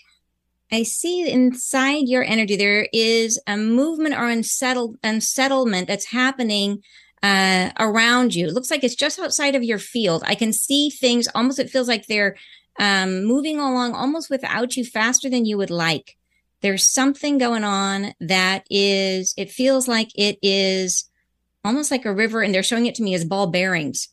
[0.73, 6.83] I see inside your energy there is a movement or unsettled unsettlement that's happening
[7.23, 8.47] uh, around you.
[8.47, 10.23] It looks like it's just outside of your field.
[10.25, 11.59] I can see things almost.
[11.59, 12.35] It feels like they're
[12.77, 16.17] um, moving along almost without you faster than you would like.
[16.61, 19.33] There's something going on that is.
[19.37, 21.09] It feels like it is
[21.63, 24.09] almost like a river, and they're showing it to me as ball bearings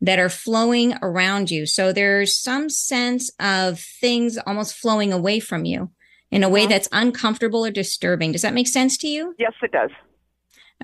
[0.00, 1.66] that are flowing around you.
[1.66, 5.90] So there's some sense of things almost flowing away from you
[6.30, 8.32] in a way that's uncomfortable or disturbing.
[8.32, 9.34] Does that make sense to you?
[9.38, 9.90] Yes, it does.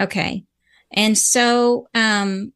[0.00, 0.44] Okay.
[0.90, 2.52] And so, um,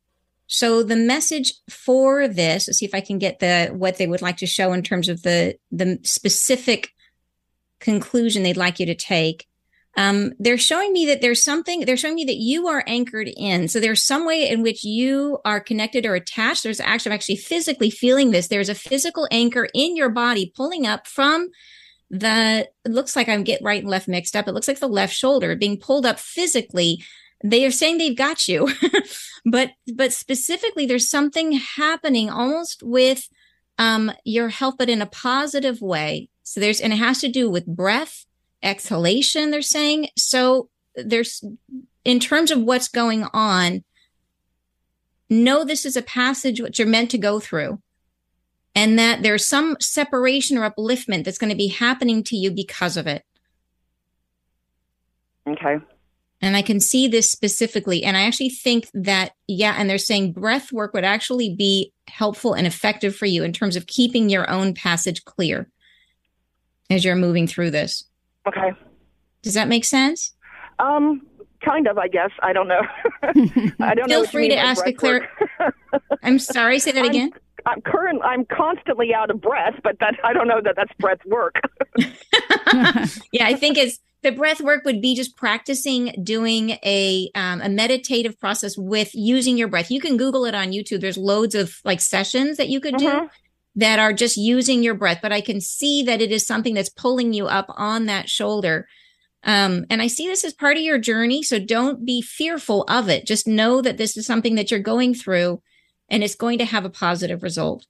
[0.47, 4.23] so the message for this, let's see if I can get the, what they would
[4.23, 6.91] like to show in terms of the, the specific
[7.79, 9.47] conclusion they'd like you to take
[9.97, 13.69] um, they're showing me that there's something, they're showing me that you are anchored in.
[13.69, 16.63] So there's some way in which you are connected or attached.
[16.63, 18.49] There's actually, I'm actually physically feeling this.
[18.49, 21.49] There's a physical anchor in your body pulling up from
[22.09, 24.47] the, it looks like I'm get right and left mixed up.
[24.47, 27.03] It looks like the left shoulder being pulled up physically.
[27.43, 28.73] They are saying they've got you,
[29.45, 33.29] but, but specifically there's something happening almost with,
[33.79, 36.29] um, your health, but in a positive way.
[36.43, 38.27] So there's, and it has to do with breath
[38.63, 40.09] exhalation, they're saying.
[40.17, 41.45] So there's,
[42.05, 43.85] in terms of what's going on,
[45.29, 47.81] know this is a passage which you're meant to go through
[48.75, 52.97] and that there's some separation or upliftment that's going to be happening to you because
[52.97, 53.25] of it.
[55.47, 55.79] Okay.
[56.43, 58.03] And I can see this specifically.
[58.03, 62.55] And I actually think that, yeah, and they're saying breath work would actually be helpful
[62.55, 65.69] and effective for you in terms of keeping your own passage clear
[66.89, 68.05] as you're moving through this.
[68.51, 68.73] Okay.
[69.43, 70.35] Does that make sense?
[70.79, 71.23] Um,
[71.65, 72.31] kind of, I guess.
[72.43, 72.83] I don't know.
[73.81, 75.29] I don't Feel free to ask a clear.
[76.23, 76.79] I'm sorry.
[76.79, 77.33] Say that I'm, again.
[77.67, 78.21] I'm current.
[78.25, 81.57] I'm constantly out of breath, but that I don't know that that's breath work.
[83.33, 87.69] yeah, I think it's the breath work would be just practicing doing a um, a
[87.69, 89.91] meditative process with using your breath.
[89.91, 91.01] You can Google it on YouTube.
[91.01, 93.29] There's loads of like sessions that you could do
[93.77, 96.89] that are just using your breath, but I can see that it is something that's
[96.89, 98.89] pulling you up on that shoulder.
[99.45, 101.43] Um, and I see this as part of your journey.
[101.43, 103.27] So don't be fearful of it.
[103.27, 105.63] Just know that this is something that you're going through
[106.09, 107.87] and it's going to have a positive result.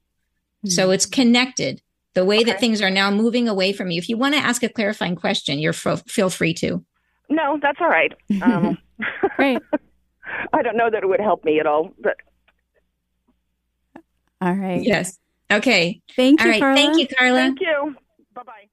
[0.65, 1.81] So it's connected
[2.13, 3.97] the way that things are now moving away from you.
[3.97, 6.85] If you want to ask a clarifying question, you're f- feel free to.
[7.29, 8.13] no, that's all right.
[8.43, 8.77] Um,
[9.37, 9.59] Great.
[10.53, 12.17] I don't know that it would help me at all, but
[14.39, 14.83] All right.
[14.83, 15.17] Yes.
[15.51, 16.01] Okay.
[16.15, 16.61] Thank you, All right.
[16.61, 16.75] Carla.
[16.75, 17.35] Thank you, Carla.
[17.39, 17.95] thank you.
[18.33, 18.67] Bye bye.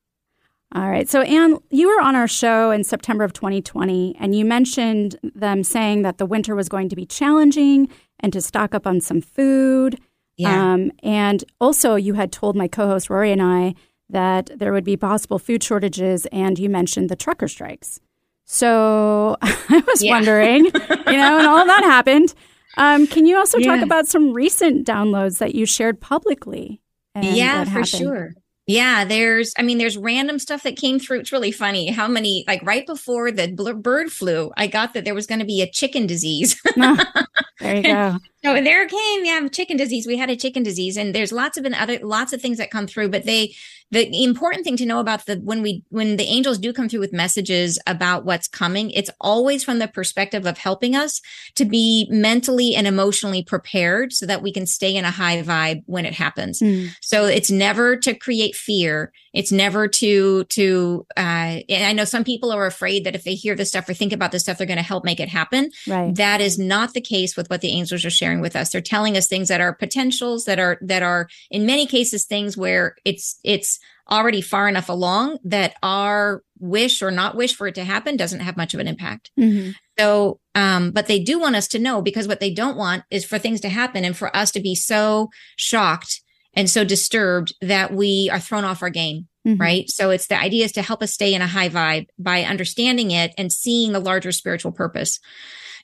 [0.74, 1.08] All right.
[1.08, 5.64] So, Anne, you were on our show in September of 2020, and you mentioned them
[5.64, 7.88] saying that the winter was going to be challenging
[8.20, 9.98] and to stock up on some food.
[10.36, 10.72] Yeah.
[10.74, 13.74] Um, and also, you had told my co host Rory and I
[14.10, 17.98] that there would be possible food shortages, and you mentioned the trucker strikes.
[18.44, 20.12] So, I was Yeah.
[20.12, 20.70] wondering, you
[21.16, 22.34] know, and all of that happened.
[22.76, 26.80] Um, can you also talk about some recent downloads that you shared publicly?
[27.20, 28.34] yeah, for sure.
[28.68, 31.20] Yeah, there's, I mean, there's random stuff that came through.
[31.20, 33.48] It's really funny how many, like right before the
[33.82, 36.60] bird flu, I got that there was going to be a chicken disease.
[36.76, 38.18] there you go.
[38.44, 40.06] So there came, yeah, chicken disease.
[40.06, 42.86] We had a chicken disease, and there's lots of other lots of things that come
[42.86, 43.08] through.
[43.08, 43.54] But they,
[43.90, 47.00] the important thing to know about the when we when the angels do come through
[47.00, 51.20] with messages about what's coming, it's always from the perspective of helping us
[51.56, 55.82] to be mentally and emotionally prepared so that we can stay in a high vibe
[55.86, 56.60] when it happens.
[56.60, 56.90] Mm.
[57.00, 59.12] So it's never to create fear.
[59.32, 61.06] It's never to to.
[61.16, 63.94] Uh, and I know some people are afraid that if they hear this stuff or
[63.94, 65.70] think about this stuff, they're going to help make it happen.
[65.86, 66.14] Right.
[66.14, 68.70] That is not the case with what the angels are sharing with us.
[68.70, 72.56] They're telling us things that are potentials that are that are in many cases things
[72.56, 73.78] where it's it's
[74.10, 78.40] already far enough along that our wish or not wish for it to happen doesn't
[78.40, 79.30] have much of an impact.
[79.38, 79.72] Mm-hmm.
[79.98, 83.24] So, um, but they do want us to know because what they don't want is
[83.24, 86.22] for things to happen and for us to be so shocked
[86.58, 89.28] and so disturbed that we are thrown off our game.
[89.46, 89.62] Mm-hmm.
[89.62, 89.88] Right.
[89.88, 93.12] So it's the idea is to help us stay in a high vibe by understanding
[93.12, 95.20] it and seeing the larger spiritual purpose.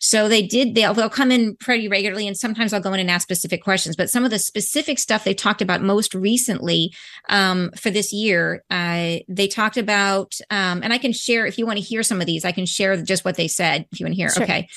[0.01, 3.11] So they did, they'll, they'll come in pretty regularly and sometimes I'll go in and
[3.11, 6.93] ask specific questions, but some of the specific stuff they talked about most recently,
[7.29, 11.66] um, for this year, uh, they talked about, um, and I can share if you
[11.66, 14.05] want to hear some of these, I can share just what they said if you
[14.05, 14.31] want to hear.
[14.31, 14.43] Sure.
[14.43, 14.68] Okay.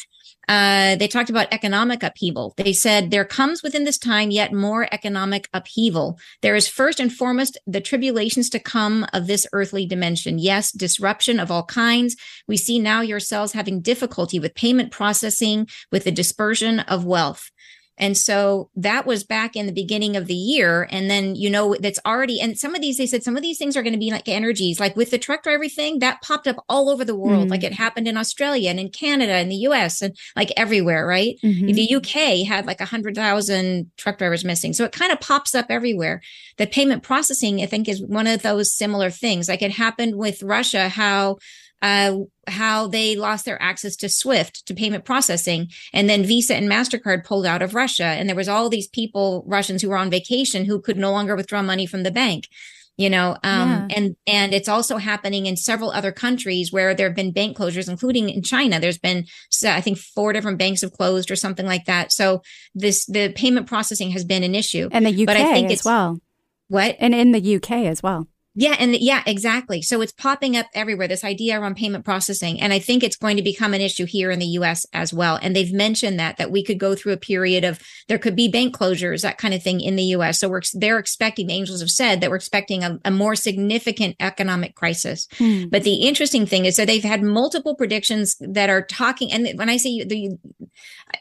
[0.47, 2.53] Uh, they talked about economic upheaval.
[2.55, 6.17] They said there comes within this time yet more economic upheaval.
[6.41, 10.39] There is first and foremost the tribulations to come of this earthly dimension.
[10.39, 12.15] Yes, disruption of all kinds.
[12.47, 17.51] We see now yourselves having difficulty with payment processing, with the dispersion of wealth.
[17.97, 20.87] And so that was back in the beginning of the year.
[20.91, 23.57] And then, you know, that's already, and some of these, they said some of these
[23.57, 26.47] things are going to be like energies, like with the truck driver thing that popped
[26.47, 27.47] up all over the world.
[27.47, 27.51] Mm.
[27.51, 31.37] Like it happened in Australia and in Canada and the US and like everywhere, right?
[31.43, 31.71] Mm-hmm.
[31.71, 34.73] The UK had like a hundred thousand truck drivers missing.
[34.73, 36.21] So it kind of pops up everywhere.
[36.57, 39.49] The payment processing, I think is one of those similar things.
[39.49, 41.37] Like it happened with Russia, how
[41.81, 42.17] uh,
[42.47, 45.69] how they lost their access to Swift to payment processing.
[45.93, 48.05] And then Visa and MasterCard pulled out of Russia.
[48.05, 51.35] And there was all these people, Russians who were on vacation who could no longer
[51.35, 52.47] withdraw money from the bank.
[52.99, 53.87] You know, um, yeah.
[53.95, 57.87] and, and it's also happening in several other countries where there have been bank closures,
[57.87, 58.79] including in China.
[58.79, 59.27] There's been,
[59.63, 62.11] I think four different banks have closed or something like that.
[62.11, 62.41] So
[62.73, 64.89] this, the payment processing has been an issue.
[64.91, 66.19] And the UK but I think as well.
[66.69, 66.95] What?
[66.97, 68.27] And in the UK as well.
[68.59, 68.75] Yeah.
[68.79, 69.83] And yeah, exactly.
[69.83, 72.59] So it's popping up everywhere, this idea around payment processing.
[72.59, 75.37] And I think it's going to become an issue here in the US as well.
[75.39, 78.47] And they've mentioned that, that we could go through a period of, there could be
[78.47, 80.39] bank closures, that kind of thing in the US.
[80.39, 84.15] So we're, they're expecting, the angels have said that we're expecting a, a more significant
[84.19, 85.27] economic crisis.
[85.37, 85.65] Hmm.
[85.69, 89.31] But the interesting thing is so they've had multiple predictions that are talking.
[89.31, 90.35] And when I say the,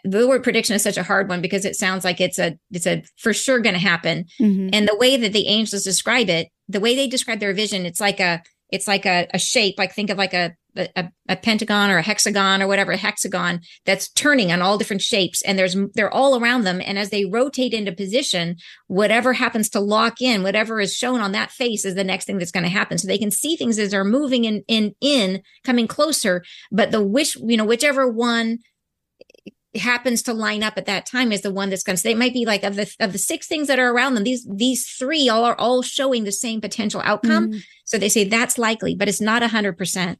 [0.04, 2.86] the word prediction is such a hard one because it sounds like it's a, it's
[2.86, 4.24] a for sure going to happen.
[4.40, 4.70] Mm-hmm.
[4.72, 8.00] And the way that the angels describe it, the way they describe their vision, it's
[8.00, 11.90] like a it's like a, a shape, like think of like a, a, a pentagon
[11.90, 15.40] or a hexagon or whatever, a hexagon that's turning on all different shapes.
[15.42, 16.82] And there's, they're all around them.
[16.84, 18.56] And as they rotate into position,
[18.88, 22.38] whatever happens to lock in, whatever is shown on that face is the next thing
[22.38, 22.98] that's going to happen.
[22.98, 26.44] So they can see things as they're moving in, in, in coming closer.
[26.72, 28.58] But the wish, you know, whichever one
[29.78, 32.18] happens to line up at that time is the one that's going to say it
[32.18, 34.86] might be like of the of the six things that are around them these these
[34.86, 37.60] three all are all showing the same potential outcome mm.
[37.84, 40.18] so they say that's likely but it's not a hundred percent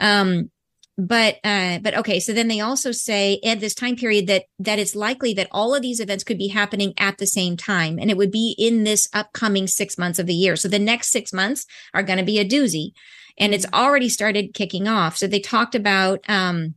[0.00, 0.50] um
[0.96, 4.78] but uh but okay so then they also say at this time period that that
[4.78, 8.10] it's likely that all of these events could be happening at the same time and
[8.10, 11.32] it would be in this upcoming six months of the year so the next six
[11.32, 12.92] months are going to be a doozy
[13.36, 13.72] and it's mm.
[13.72, 16.74] already started kicking off so they talked about um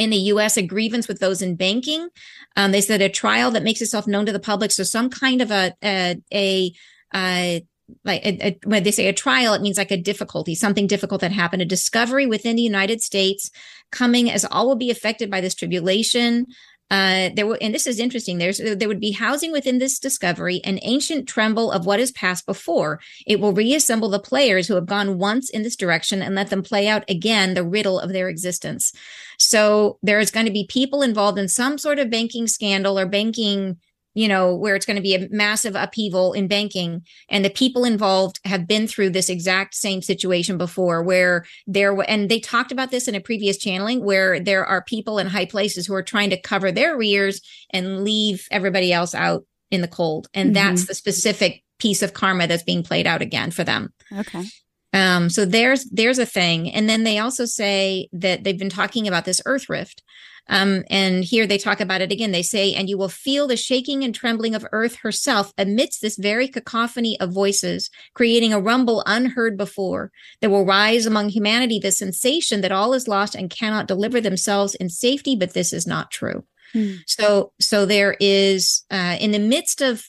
[0.00, 2.08] in the US a grievance with those in banking.
[2.56, 4.72] Um, they said a trial that makes itself known to the public.
[4.72, 7.62] So some kind of a, a, a,
[8.02, 11.20] like a, a, when they say a trial, it means like a difficulty, something difficult
[11.20, 13.50] that happened, a discovery within the United States
[13.92, 16.46] coming as all will be affected by this tribulation,
[16.90, 18.38] uh, there and this is interesting.
[18.38, 22.46] There's there would be housing within this discovery, an ancient tremble of what has passed
[22.46, 23.00] before.
[23.26, 26.62] It will reassemble the players who have gone once in this direction and let them
[26.62, 28.92] play out again the riddle of their existence.
[29.38, 33.06] So there is going to be people involved in some sort of banking scandal or
[33.06, 33.78] banking
[34.14, 37.02] you know, where it's going to be a massive upheaval in banking.
[37.28, 42.04] And the people involved have been through this exact same situation before where there, were
[42.04, 45.46] and they talked about this in a previous channeling where there are people in high
[45.46, 47.40] places who are trying to cover their rears
[47.70, 50.28] and leave everybody else out in the cold.
[50.34, 50.54] And mm-hmm.
[50.54, 53.92] that's the specific piece of karma that's being played out again for them.
[54.12, 54.44] Okay.
[54.92, 59.06] Um, so there's there's a thing, and then they also say that they've been talking
[59.06, 60.02] about this Earth rift,
[60.50, 62.32] um, and here they talk about it again.
[62.32, 66.16] They say, and you will feel the shaking and trembling of Earth herself amidst this
[66.16, 70.10] very cacophony of voices, creating a rumble unheard before.
[70.40, 74.74] There will rise among humanity the sensation that all is lost and cannot deliver themselves
[74.74, 76.44] in safety, but this is not true.
[76.72, 76.94] Hmm.
[77.06, 80.04] So, so there is, uh, in the midst of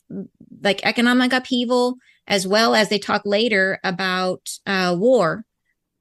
[0.62, 5.46] like economic upheaval, as well as they talk later about uh, war.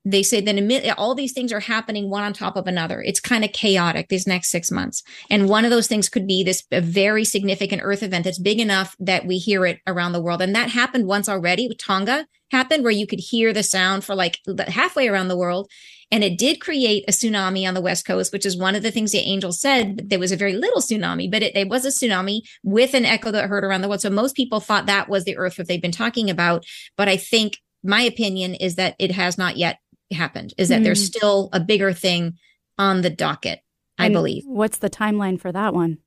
[0.04, 3.02] They say that all these things are happening one on top of another.
[3.02, 5.02] It's kind of chaotic these next six months.
[5.28, 8.60] And one of those things could be this a very significant earth event that's big
[8.60, 10.40] enough that we hear it around the world.
[10.40, 14.14] And that happened once already with Tonga happened where you could hear the sound for
[14.14, 14.38] like
[14.68, 15.70] halfway around the world.
[16.10, 18.90] And it did create a tsunami on the West Coast, which is one of the
[18.90, 20.08] things the angel said.
[20.08, 23.30] There was a very little tsunami, but it, it was a tsunami with an echo
[23.30, 24.00] that heard around the world.
[24.00, 26.64] So most people thought that was the earth that they've been talking about.
[26.96, 29.78] But I think my opinion is that it has not yet
[30.12, 30.84] happened, is that mm.
[30.84, 32.34] there's still a bigger thing
[32.78, 33.60] on the docket,
[33.98, 34.44] I and believe.
[34.46, 35.98] What's the timeline for that one?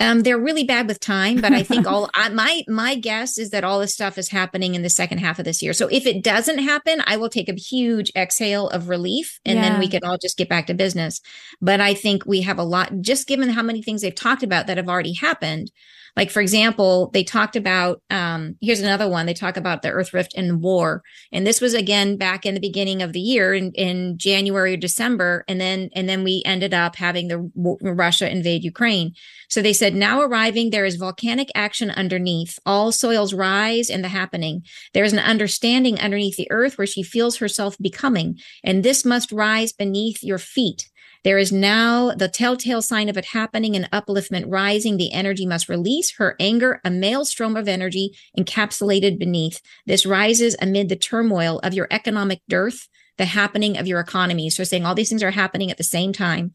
[0.00, 3.50] Um, they're really bad with time, but I think all I, my my guess is
[3.50, 5.74] that all this stuff is happening in the second half of this year.
[5.74, 9.68] So if it doesn't happen, I will take a huge exhale of relief, and yeah.
[9.68, 11.20] then we can all just get back to business.
[11.60, 14.66] But I think we have a lot, just given how many things they've talked about
[14.66, 15.70] that have already happened.
[16.16, 19.26] Like, for example, they talked about, um, here's another one.
[19.26, 21.02] They talk about the Earth Rift and war.
[21.32, 24.76] And this was again back in the beginning of the year in, in January or
[24.76, 25.44] December.
[25.48, 27.50] And then, and then we ended up having the
[27.82, 29.14] Russia invade Ukraine.
[29.48, 32.58] So they said, now arriving, there is volcanic action underneath.
[32.64, 34.64] All soils rise in the happening.
[34.94, 38.38] There is an understanding underneath the earth where she feels herself becoming.
[38.62, 40.88] And this must rise beneath your feet.
[41.22, 44.96] There is now the telltale sign of it happening, an upliftment rising.
[44.96, 49.60] The energy must release her anger, a maelstrom of energy encapsulated beneath.
[49.84, 54.48] This rises amid the turmoil of your economic dearth, the happening of your economy.
[54.48, 56.52] So saying all these things are happening at the same time.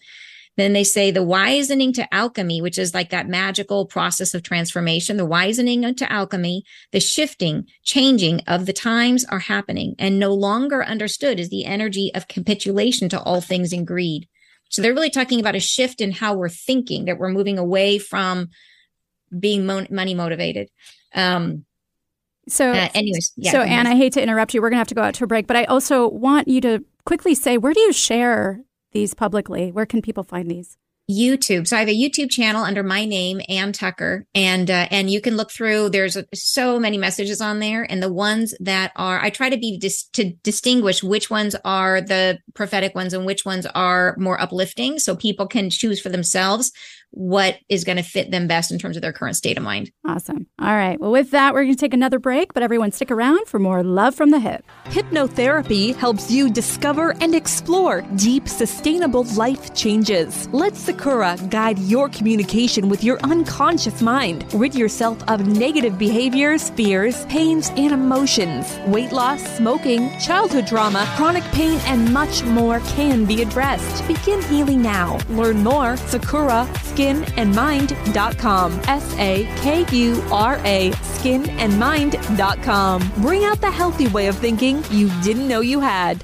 [0.57, 5.17] Then they say the wisening to alchemy, which is like that magical process of transformation,
[5.17, 10.83] the wisening to alchemy, the shifting, changing of the times are happening and no longer
[10.83, 14.27] understood is the energy of capitulation to all things in greed.
[14.69, 17.97] So they're really talking about a shift in how we're thinking, that we're moving away
[17.97, 18.49] from
[19.37, 20.69] being mo- money motivated.
[21.13, 21.65] Um,
[22.47, 24.61] so, uh, anyways, yeah, so Anne, I hate to interrupt you.
[24.61, 26.61] We're going to have to go out to a break, but I also want you
[26.61, 28.61] to quickly say where do you share
[28.91, 29.71] these publicly?
[29.71, 30.77] Where can people find these?
[31.09, 31.67] YouTube.
[31.67, 35.21] So I have a YouTube channel under my name, Anne Tucker, and uh, and you
[35.21, 35.89] can look through.
[35.89, 39.77] There's so many messages on there, and the ones that are, I try to be
[39.77, 44.97] dis- to distinguish which ones are the prophetic ones and which ones are more uplifting,
[44.97, 46.71] so people can choose for themselves
[47.11, 49.91] what is going to fit them best in terms of their current state of mind.
[50.05, 50.47] Awesome.
[50.59, 50.99] All right.
[50.99, 53.83] Well, with that, we're going to take another break, but everyone stick around for more
[53.83, 54.65] Love from the Hip.
[54.85, 60.49] Hypnotherapy helps you discover and explore deep, sustainable life changes.
[60.49, 64.45] Let Sakura guide your communication with your unconscious mind.
[64.53, 68.77] Rid yourself of negative behaviors, fears, pains, and emotions.
[68.87, 74.05] Weight loss, smoking, childhood trauma, chronic pain, and much more can be addressed.
[74.07, 75.17] Begin healing now.
[75.29, 75.95] Learn more.
[75.97, 78.81] Sakura Skin skinandmind.com.
[78.87, 83.11] S A K U R A, skinandmind.com.
[83.21, 86.23] Bring out the healthy way of thinking you didn't know you had.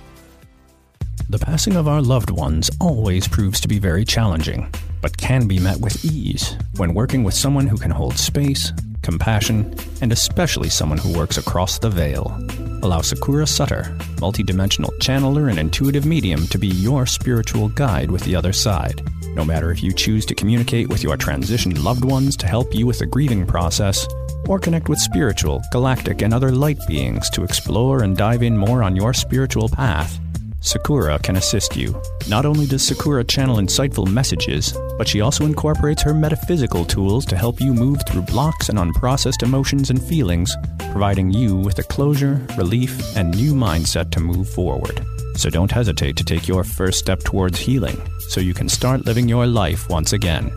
[1.30, 4.72] The passing of our loved ones always proves to be very challenging,
[5.02, 9.74] but can be met with ease when working with someone who can hold space, compassion,
[10.02, 12.38] and especially someone who works across the veil.
[12.84, 18.36] Allow Sakura Sutter, multidimensional channeler and intuitive medium, to be your spiritual guide with the
[18.36, 19.02] other side.
[19.36, 22.86] No matter if you choose to communicate with your transitioned loved ones to help you
[22.86, 24.08] with the grieving process,
[24.48, 28.84] or connect with spiritual, galactic, and other light beings to explore and dive in more
[28.84, 30.20] on your spiritual path,
[30.64, 32.00] Sakura can assist you.
[32.30, 37.36] Not only does Sakura channel insightful messages, but she also incorporates her metaphysical tools to
[37.36, 40.56] help you move through blocks and unprocessed emotions and feelings,
[40.92, 45.04] providing you with a closure, relief, and new mindset to move forward.
[45.36, 49.28] So don't hesitate to take your first step towards healing so you can start living
[49.28, 50.52] your life once again.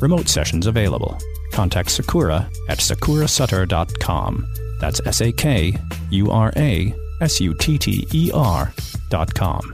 [0.00, 1.18] Remote sessions available.
[1.52, 4.46] Contact Sakura at sakurasutter.com.
[4.80, 5.76] That's S A K
[6.10, 8.72] U R A S U T T E R
[9.08, 9.73] dot com.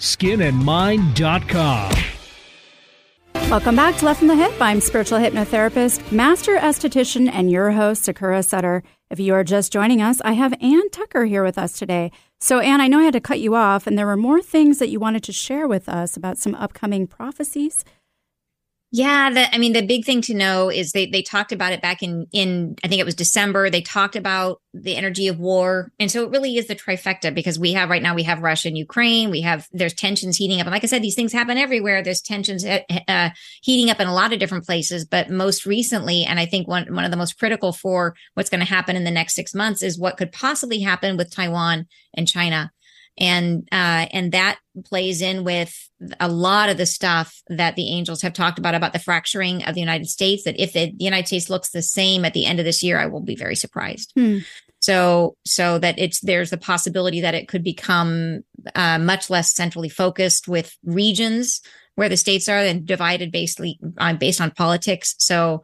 [0.01, 1.91] skinandmind.com.
[3.49, 4.53] Welcome back to Love from the Hip.
[4.59, 8.81] I'm spiritual hypnotherapist, master esthetician, and your host, Sakura Sutter.
[9.09, 12.11] If you are just joining us, I have Anne Tucker here with us today.
[12.39, 14.79] So, Anne, I know I had to cut you off, and there were more things
[14.79, 17.83] that you wanted to share with us about some upcoming prophecies.
[18.93, 21.81] Yeah, the, I mean, the big thing to know is they they talked about it
[21.81, 23.69] back in in I think it was December.
[23.69, 27.57] They talked about the energy of war, and so it really is the trifecta because
[27.57, 29.31] we have right now we have Russia and Ukraine.
[29.31, 32.03] We have there's tensions heating up, and like I said, these things happen everywhere.
[32.03, 33.29] There's tensions uh, uh
[33.61, 36.93] heating up in a lot of different places, but most recently, and I think one
[36.93, 39.81] one of the most critical for what's going to happen in the next six months
[39.81, 42.73] is what could possibly happen with Taiwan and China
[43.17, 45.89] and uh, and that plays in with
[46.19, 49.75] a lot of the stuff that the angels have talked about about the fracturing of
[49.75, 50.43] the United States.
[50.43, 52.97] That if the, the United States looks the same at the end of this year,
[52.97, 54.11] I will be very surprised.
[54.15, 54.39] Hmm.
[54.81, 58.43] So so that it's there's the possibility that it could become
[58.73, 61.61] uh, much less centrally focused with regions
[61.95, 65.15] where the states are and divided basically uh, based on politics.
[65.19, 65.61] So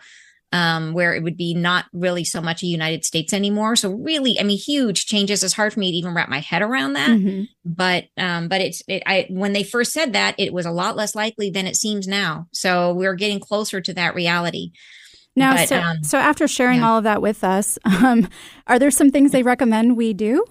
[0.52, 3.76] um, where it would be not really so much a United States anymore.
[3.76, 5.44] So really, I mean, huge changes.
[5.44, 7.10] It's hard for me to even wrap my head around that.
[7.10, 7.44] Mm-hmm.
[7.66, 10.96] But um, but it's it, I when they first said that, it was a lot
[10.96, 12.48] less likely than it seems now.
[12.54, 14.72] So we're getting closer to that reality.
[15.36, 16.90] Now, but, so, um, so after sharing yeah.
[16.90, 18.28] all of that with us, um,
[18.66, 20.44] are there some things they recommend we do?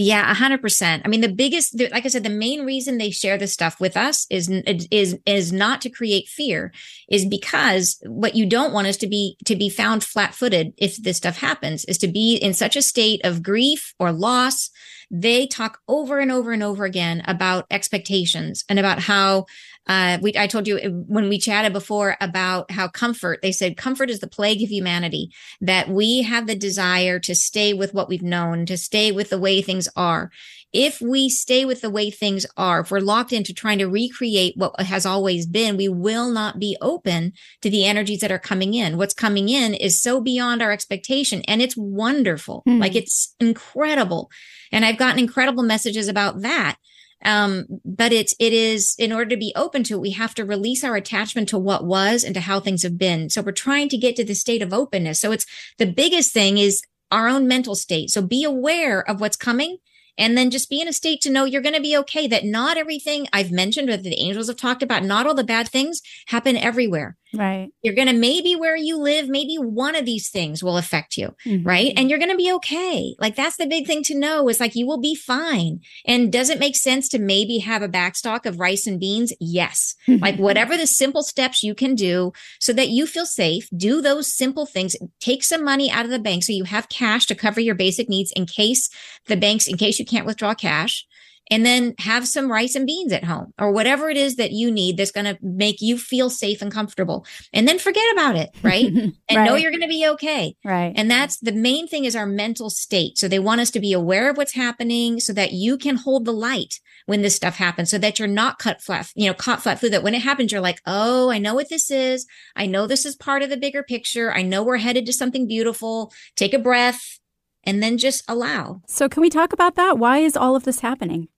[0.00, 1.02] Yeah, a hundred percent.
[1.04, 3.96] I mean, the biggest, like I said, the main reason they share this stuff with
[3.96, 6.72] us is, is, is not to create fear
[7.08, 10.96] is because what you don't want is to be, to be found flat footed if
[11.02, 14.70] this stuff happens is to be in such a state of grief or loss.
[15.10, 19.46] They talk over and over and over again about expectations and about how
[19.88, 24.10] uh, we, I told you when we chatted before about how comfort, they said comfort
[24.10, 25.30] is the plague of humanity,
[25.62, 29.38] that we have the desire to stay with what we've known, to stay with the
[29.38, 30.30] way things are.
[30.70, 34.52] If we stay with the way things are, if we're locked into trying to recreate
[34.58, 37.32] what has always been, we will not be open
[37.62, 38.98] to the energies that are coming in.
[38.98, 42.62] What's coming in is so beyond our expectation and it's wonderful.
[42.66, 42.78] Hmm.
[42.78, 44.30] Like it's incredible.
[44.70, 46.76] And I've gotten incredible messages about that
[47.24, 50.44] um, but it's, it is in order to be open to it, we have to
[50.44, 53.28] release our attachment to what was and to how things have been.
[53.30, 55.20] So we're trying to get to the state of openness.
[55.20, 55.46] So it's
[55.78, 58.10] the biggest thing is our own mental state.
[58.10, 59.78] So be aware of what's coming
[60.18, 62.44] and then just be in a state to know you're going to be okay that
[62.44, 65.68] not everything I've mentioned or that the angels have talked about, not all the bad
[65.68, 67.16] things happen everywhere.
[67.34, 67.70] Right.
[67.82, 71.34] You're going to maybe where you live, maybe one of these things will affect you.
[71.46, 71.66] Mm-hmm.
[71.66, 71.92] Right.
[71.96, 73.14] And you're going to be okay.
[73.18, 75.80] Like that's the big thing to know is like you will be fine.
[76.06, 79.32] And does it make sense to maybe have a backstock of rice and beans?
[79.40, 79.94] Yes.
[80.20, 84.32] Like whatever the simple steps you can do so that you feel safe, do those
[84.32, 84.96] simple things.
[85.20, 88.08] Take some money out of the bank so you have cash to cover your basic
[88.08, 88.90] needs in case
[89.26, 91.06] the banks, in case you can't withdraw cash
[91.50, 94.70] and then have some rice and beans at home or whatever it is that you
[94.70, 97.26] need that's going to make you feel safe and comfortable.
[97.52, 98.86] And then forget about it right?
[99.30, 99.44] And right.
[99.44, 100.54] know you're going to be okay.
[100.64, 100.92] Right.
[100.96, 103.18] And that's the main thing is our mental state.
[103.18, 106.24] So they want us to be aware of what's happening so that you can hold
[106.24, 109.62] the light when this stuff happens so that you're not cut flat you know caught
[109.62, 110.02] flat food that.
[110.02, 112.26] When it happens you're like oh i know what this is.
[112.56, 114.32] I know this is part of the bigger picture.
[114.32, 116.12] I know we're headed to something beautiful.
[116.36, 117.18] Take a breath
[117.64, 118.82] and then just allow.
[118.86, 119.98] So, can we talk about that?
[119.98, 121.28] Why is all of this happening?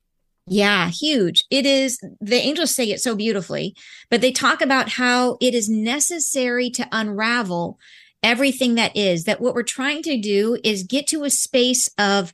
[0.50, 1.44] Yeah, huge.
[1.48, 3.76] It is, the angels say it so beautifully,
[4.10, 7.78] but they talk about how it is necessary to unravel
[8.24, 12.32] everything that is, that what we're trying to do is get to a space of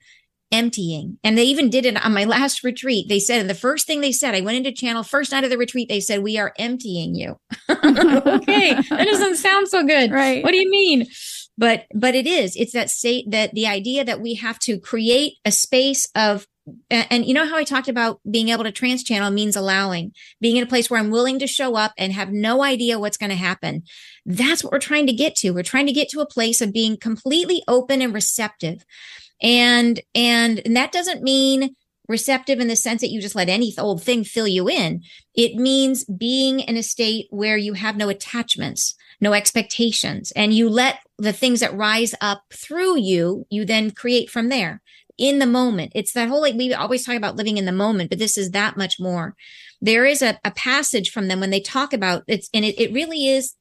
[0.51, 1.19] emptying.
[1.23, 3.07] And they even did it on my last retreat.
[3.11, 5.51] They said, and the first thing they said, I went into channel first night of
[5.51, 7.39] the retreat, they said, we are emptying you.
[7.69, 8.81] okay.
[8.89, 10.11] That doesn't sound so good.
[10.11, 10.43] Right.
[10.43, 11.07] What do you mean?
[11.59, 15.35] But, but it is, it's that state that the idea that we have to create
[15.45, 16.47] a space of
[16.91, 20.13] and, and, you know how I talked about being able to trans channel means allowing,
[20.41, 23.17] being in a place where I'm willing to show up and have no idea what's
[23.17, 23.85] going to happen.
[24.25, 25.53] That's what we're trying to get to.
[25.53, 28.85] We're trying to get to a place of being completely open and receptive.
[29.41, 31.77] And, and, and that doesn't mean
[32.09, 35.03] receptive in the sense that you just let any old thing fill you in.
[35.35, 40.69] It means being in a state where you have no attachments, no expectations, and you
[40.69, 44.83] let the things that rise up through you, you then create from there
[45.19, 45.93] in the moment.
[45.95, 48.51] It's that whole like we always talk about living in the moment, but this is
[48.51, 49.35] that much more.
[49.81, 52.93] There is a, a passage from them when they talk about it's, and it, it
[52.93, 53.55] really is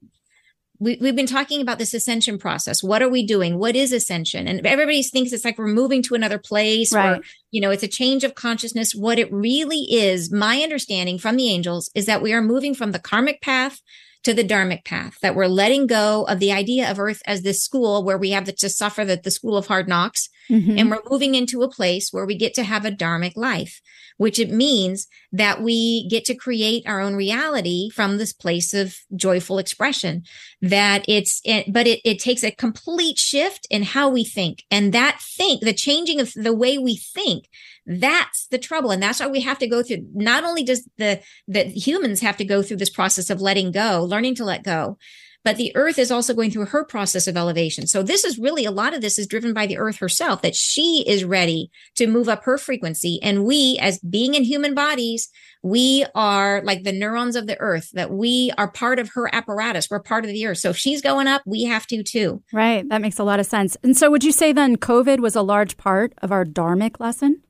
[0.80, 2.84] we, we've been talking about this ascension process.
[2.84, 3.58] What are we doing?
[3.58, 4.48] What is ascension?
[4.48, 7.20] And everybody thinks it's like we're moving to another place Right.
[7.20, 8.94] or, you know, it's a change of consciousness.
[8.94, 12.92] What it really is, my understanding from the angels is that we are moving from
[12.92, 13.82] the karmic path
[14.26, 17.64] to the dharmic path, that we're letting go of the idea of earth as this
[17.64, 20.30] school where we have to suffer the, the school of hard knocks.
[20.50, 20.80] Mhm.
[20.80, 23.82] And we're moving into a place where we get to have a dharmic life,
[24.18, 28.96] which it means that we get to create our own reality from this place of
[29.16, 30.24] joyful expression.
[30.62, 34.64] That it's, it, but it, it takes a complete shift in how we think.
[34.70, 37.46] And that think, the changing of the way we think,
[37.86, 38.92] that's the trouble.
[38.92, 42.38] And that's why we have to go through, not only does the, the humans have
[42.38, 44.98] to go through this process of letting go, learning to let go,
[45.46, 47.86] but the earth is also going through her process of elevation.
[47.86, 50.56] So this is really a lot of this is driven by the earth herself that
[50.56, 53.20] she is ready to move up her frequency.
[53.22, 55.30] And we, as being in human bodies,
[55.62, 59.88] we are like the neurons of the earth, that we are part of her apparatus.
[59.88, 60.58] We're part of the earth.
[60.58, 62.42] So if she's going up, we have to too.
[62.52, 62.88] Right.
[62.90, 63.78] That makes a lot of sense.
[63.84, 67.42] And so, would you say then COVID was a large part of our dharmic lesson?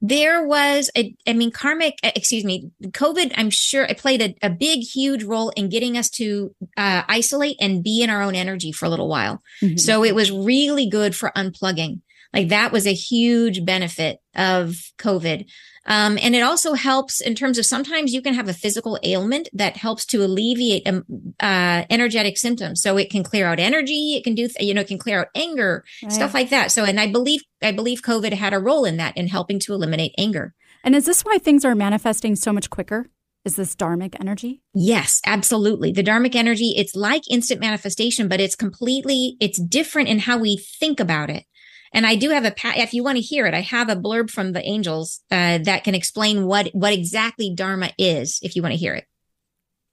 [0.00, 4.34] There was a, I mean, karmic, uh, excuse me, COVID, I'm sure it played a,
[4.46, 8.34] a big, huge role in getting us to uh, isolate and be in our own
[8.34, 9.42] energy for a little while.
[9.62, 9.78] Mhm.
[9.78, 12.00] So it was really good for unplugging.
[12.32, 15.46] Like that was a huge benefit of COVID.
[15.86, 19.48] Um, and it also helps in terms of sometimes you can have a physical ailment
[19.52, 21.04] that helps to alleviate um,
[21.40, 22.82] uh, energetic symptoms.
[22.82, 24.14] So it can clear out energy.
[24.16, 26.12] It can do, th- you know, it can clear out anger, Right.
[26.12, 26.70] stuff like that.
[26.72, 29.72] So, and I believe, I believe COVID had a role in that in helping to
[29.72, 30.54] eliminate anger.
[30.84, 33.10] And is this why things are manifesting so much quicker?
[33.44, 34.62] Is this dharmic energy?
[34.74, 35.92] Yes, absolutely.
[35.92, 40.58] The dharmic energy, it's like instant manifestation, but it's completely, it's different in how we
[40.58, 41.44] think about it.
[41.92, 44.30] And I do have a, if you want to hear it, I have a blurb
[44.30, 48.72] from the angels uh, that can explain what, what exactly Dharma is, if you want
[48.72, 49.04] to hear it.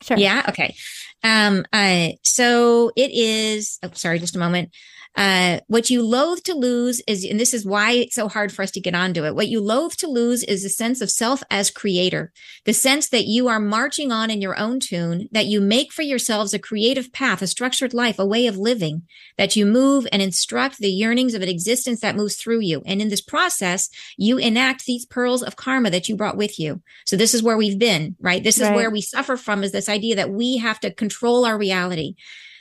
[0.02, 0.18] Sure.
[0.18, 0.46] Yeah.
[0.50, 0.76] Okay.
[1.24, 4.72] Um, uh, so it is, oh, sorry, just a moment.
[5.16, 8.64] Uh, what you loathe to lose is, and this is why it's so hard for
[8.64, 9.34] us to get onto it.
[9.34, 12.34] What you loathe to lose is a sense of self as creator,
[12.66, 16.02] the sense that you are marching on in your own tune, that you make for
[16.02, 19.04] yourselves a creative path, a structured life, a way of living,
[19.38, 22.82] that you move and instruct the yearnings of an existence that moves through you.
[22.86, 26.82] And in this process, you enact these pearls of karma that you brought with you.
[27.06, 28.44] So this is where we've been, right?
[28.44, 28.76] This is Right.
[28.76, 32.16] where we suffer from is this idea that we have to control our reality.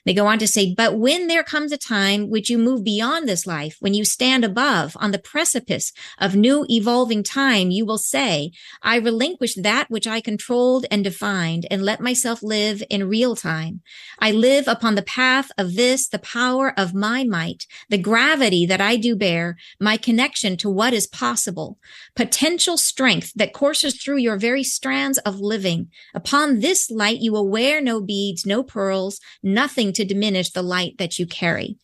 [0.05, 3.27] They go on to say, but when there comes a time which you move beyond
[3.27, 7.99] this life, when you stand above on the precipice of new evolving time, you will
[7.99, 8.53] say,
[8.83, 13.81] I relinquish that which I controlled and defined and let myself live in real time.
[14.19, 18.83] I live upon the path of this, the power of my might, the gravity that
[18.83, 21.79] I do bear, my connection to what is possible,
[22.15, 25.89] potential strength that courses through your very strands of living.
[26.15, 30.99] Upon this light, you will wear no beads, no pearls, nothing to diminish the light
[30.99, 31.79] that you carry.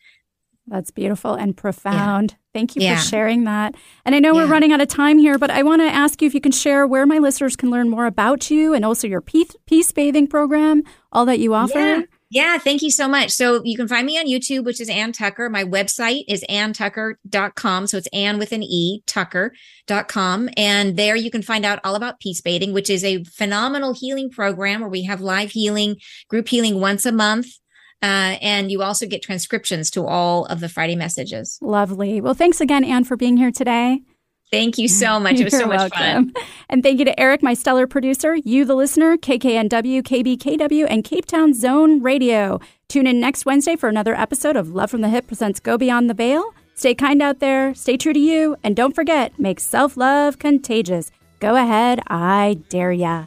[0.67, 2.37] That's beautiful and profound.
[2.55, 2.97] Thank you Yeah.
[2.97, 3.75] for sharing that.
[4.05, 6.27] And I know we're running out of time here, but I want to ask you
[6.27, 9.21] if you can share where my listeners can learn more about you and also your
[9.21, 11.79] peace, peace bathing program, all that you offer.
[11.79, 12.03] Yeah.
[12.33, 13.33] Yeah, thank you so much.
[13.33, 15.51] So you can find me on YouTube, which is Anne Tucker.
[15.51, 17.89] My website is annetucker.com.
[17.89, 20.49] So it's Anne with an E, Tucker.com.
[20.57, 24.31] And there you can find out all about peace bathing, which is a phenomenal healing
[24.31, 25.97] program where we have live healing,
[26.29, 27.49] group healing once a month.
[28.03, 31.59] Uh, and you also get transcriptions to all of the Friday messages.
[31.61, 32.21] Lovely.
[32.21, 34.01] Well, thanks again, Anne, for being here today.
[34.51, 35.39] Thank you so much.
[35.39, 36.33] It was so You're much fun.
[36.69, 41.27] And thank you to Eric, my stellar producer, you, the listener, KKNW, KBKW, and Cape
[41.27, 42.59] Town Zone Radio.
[42.89, 46.11] Tune in next Wednesday for another episode of Love from the Hip presents Go Beyond
[46.11, 46.53] the Veil.
[46.75, 51.11] Stay kind out there, stay true to you, and don't forget, make self love contagious.
[51.39, 53.27] Go ahead, I dare ya.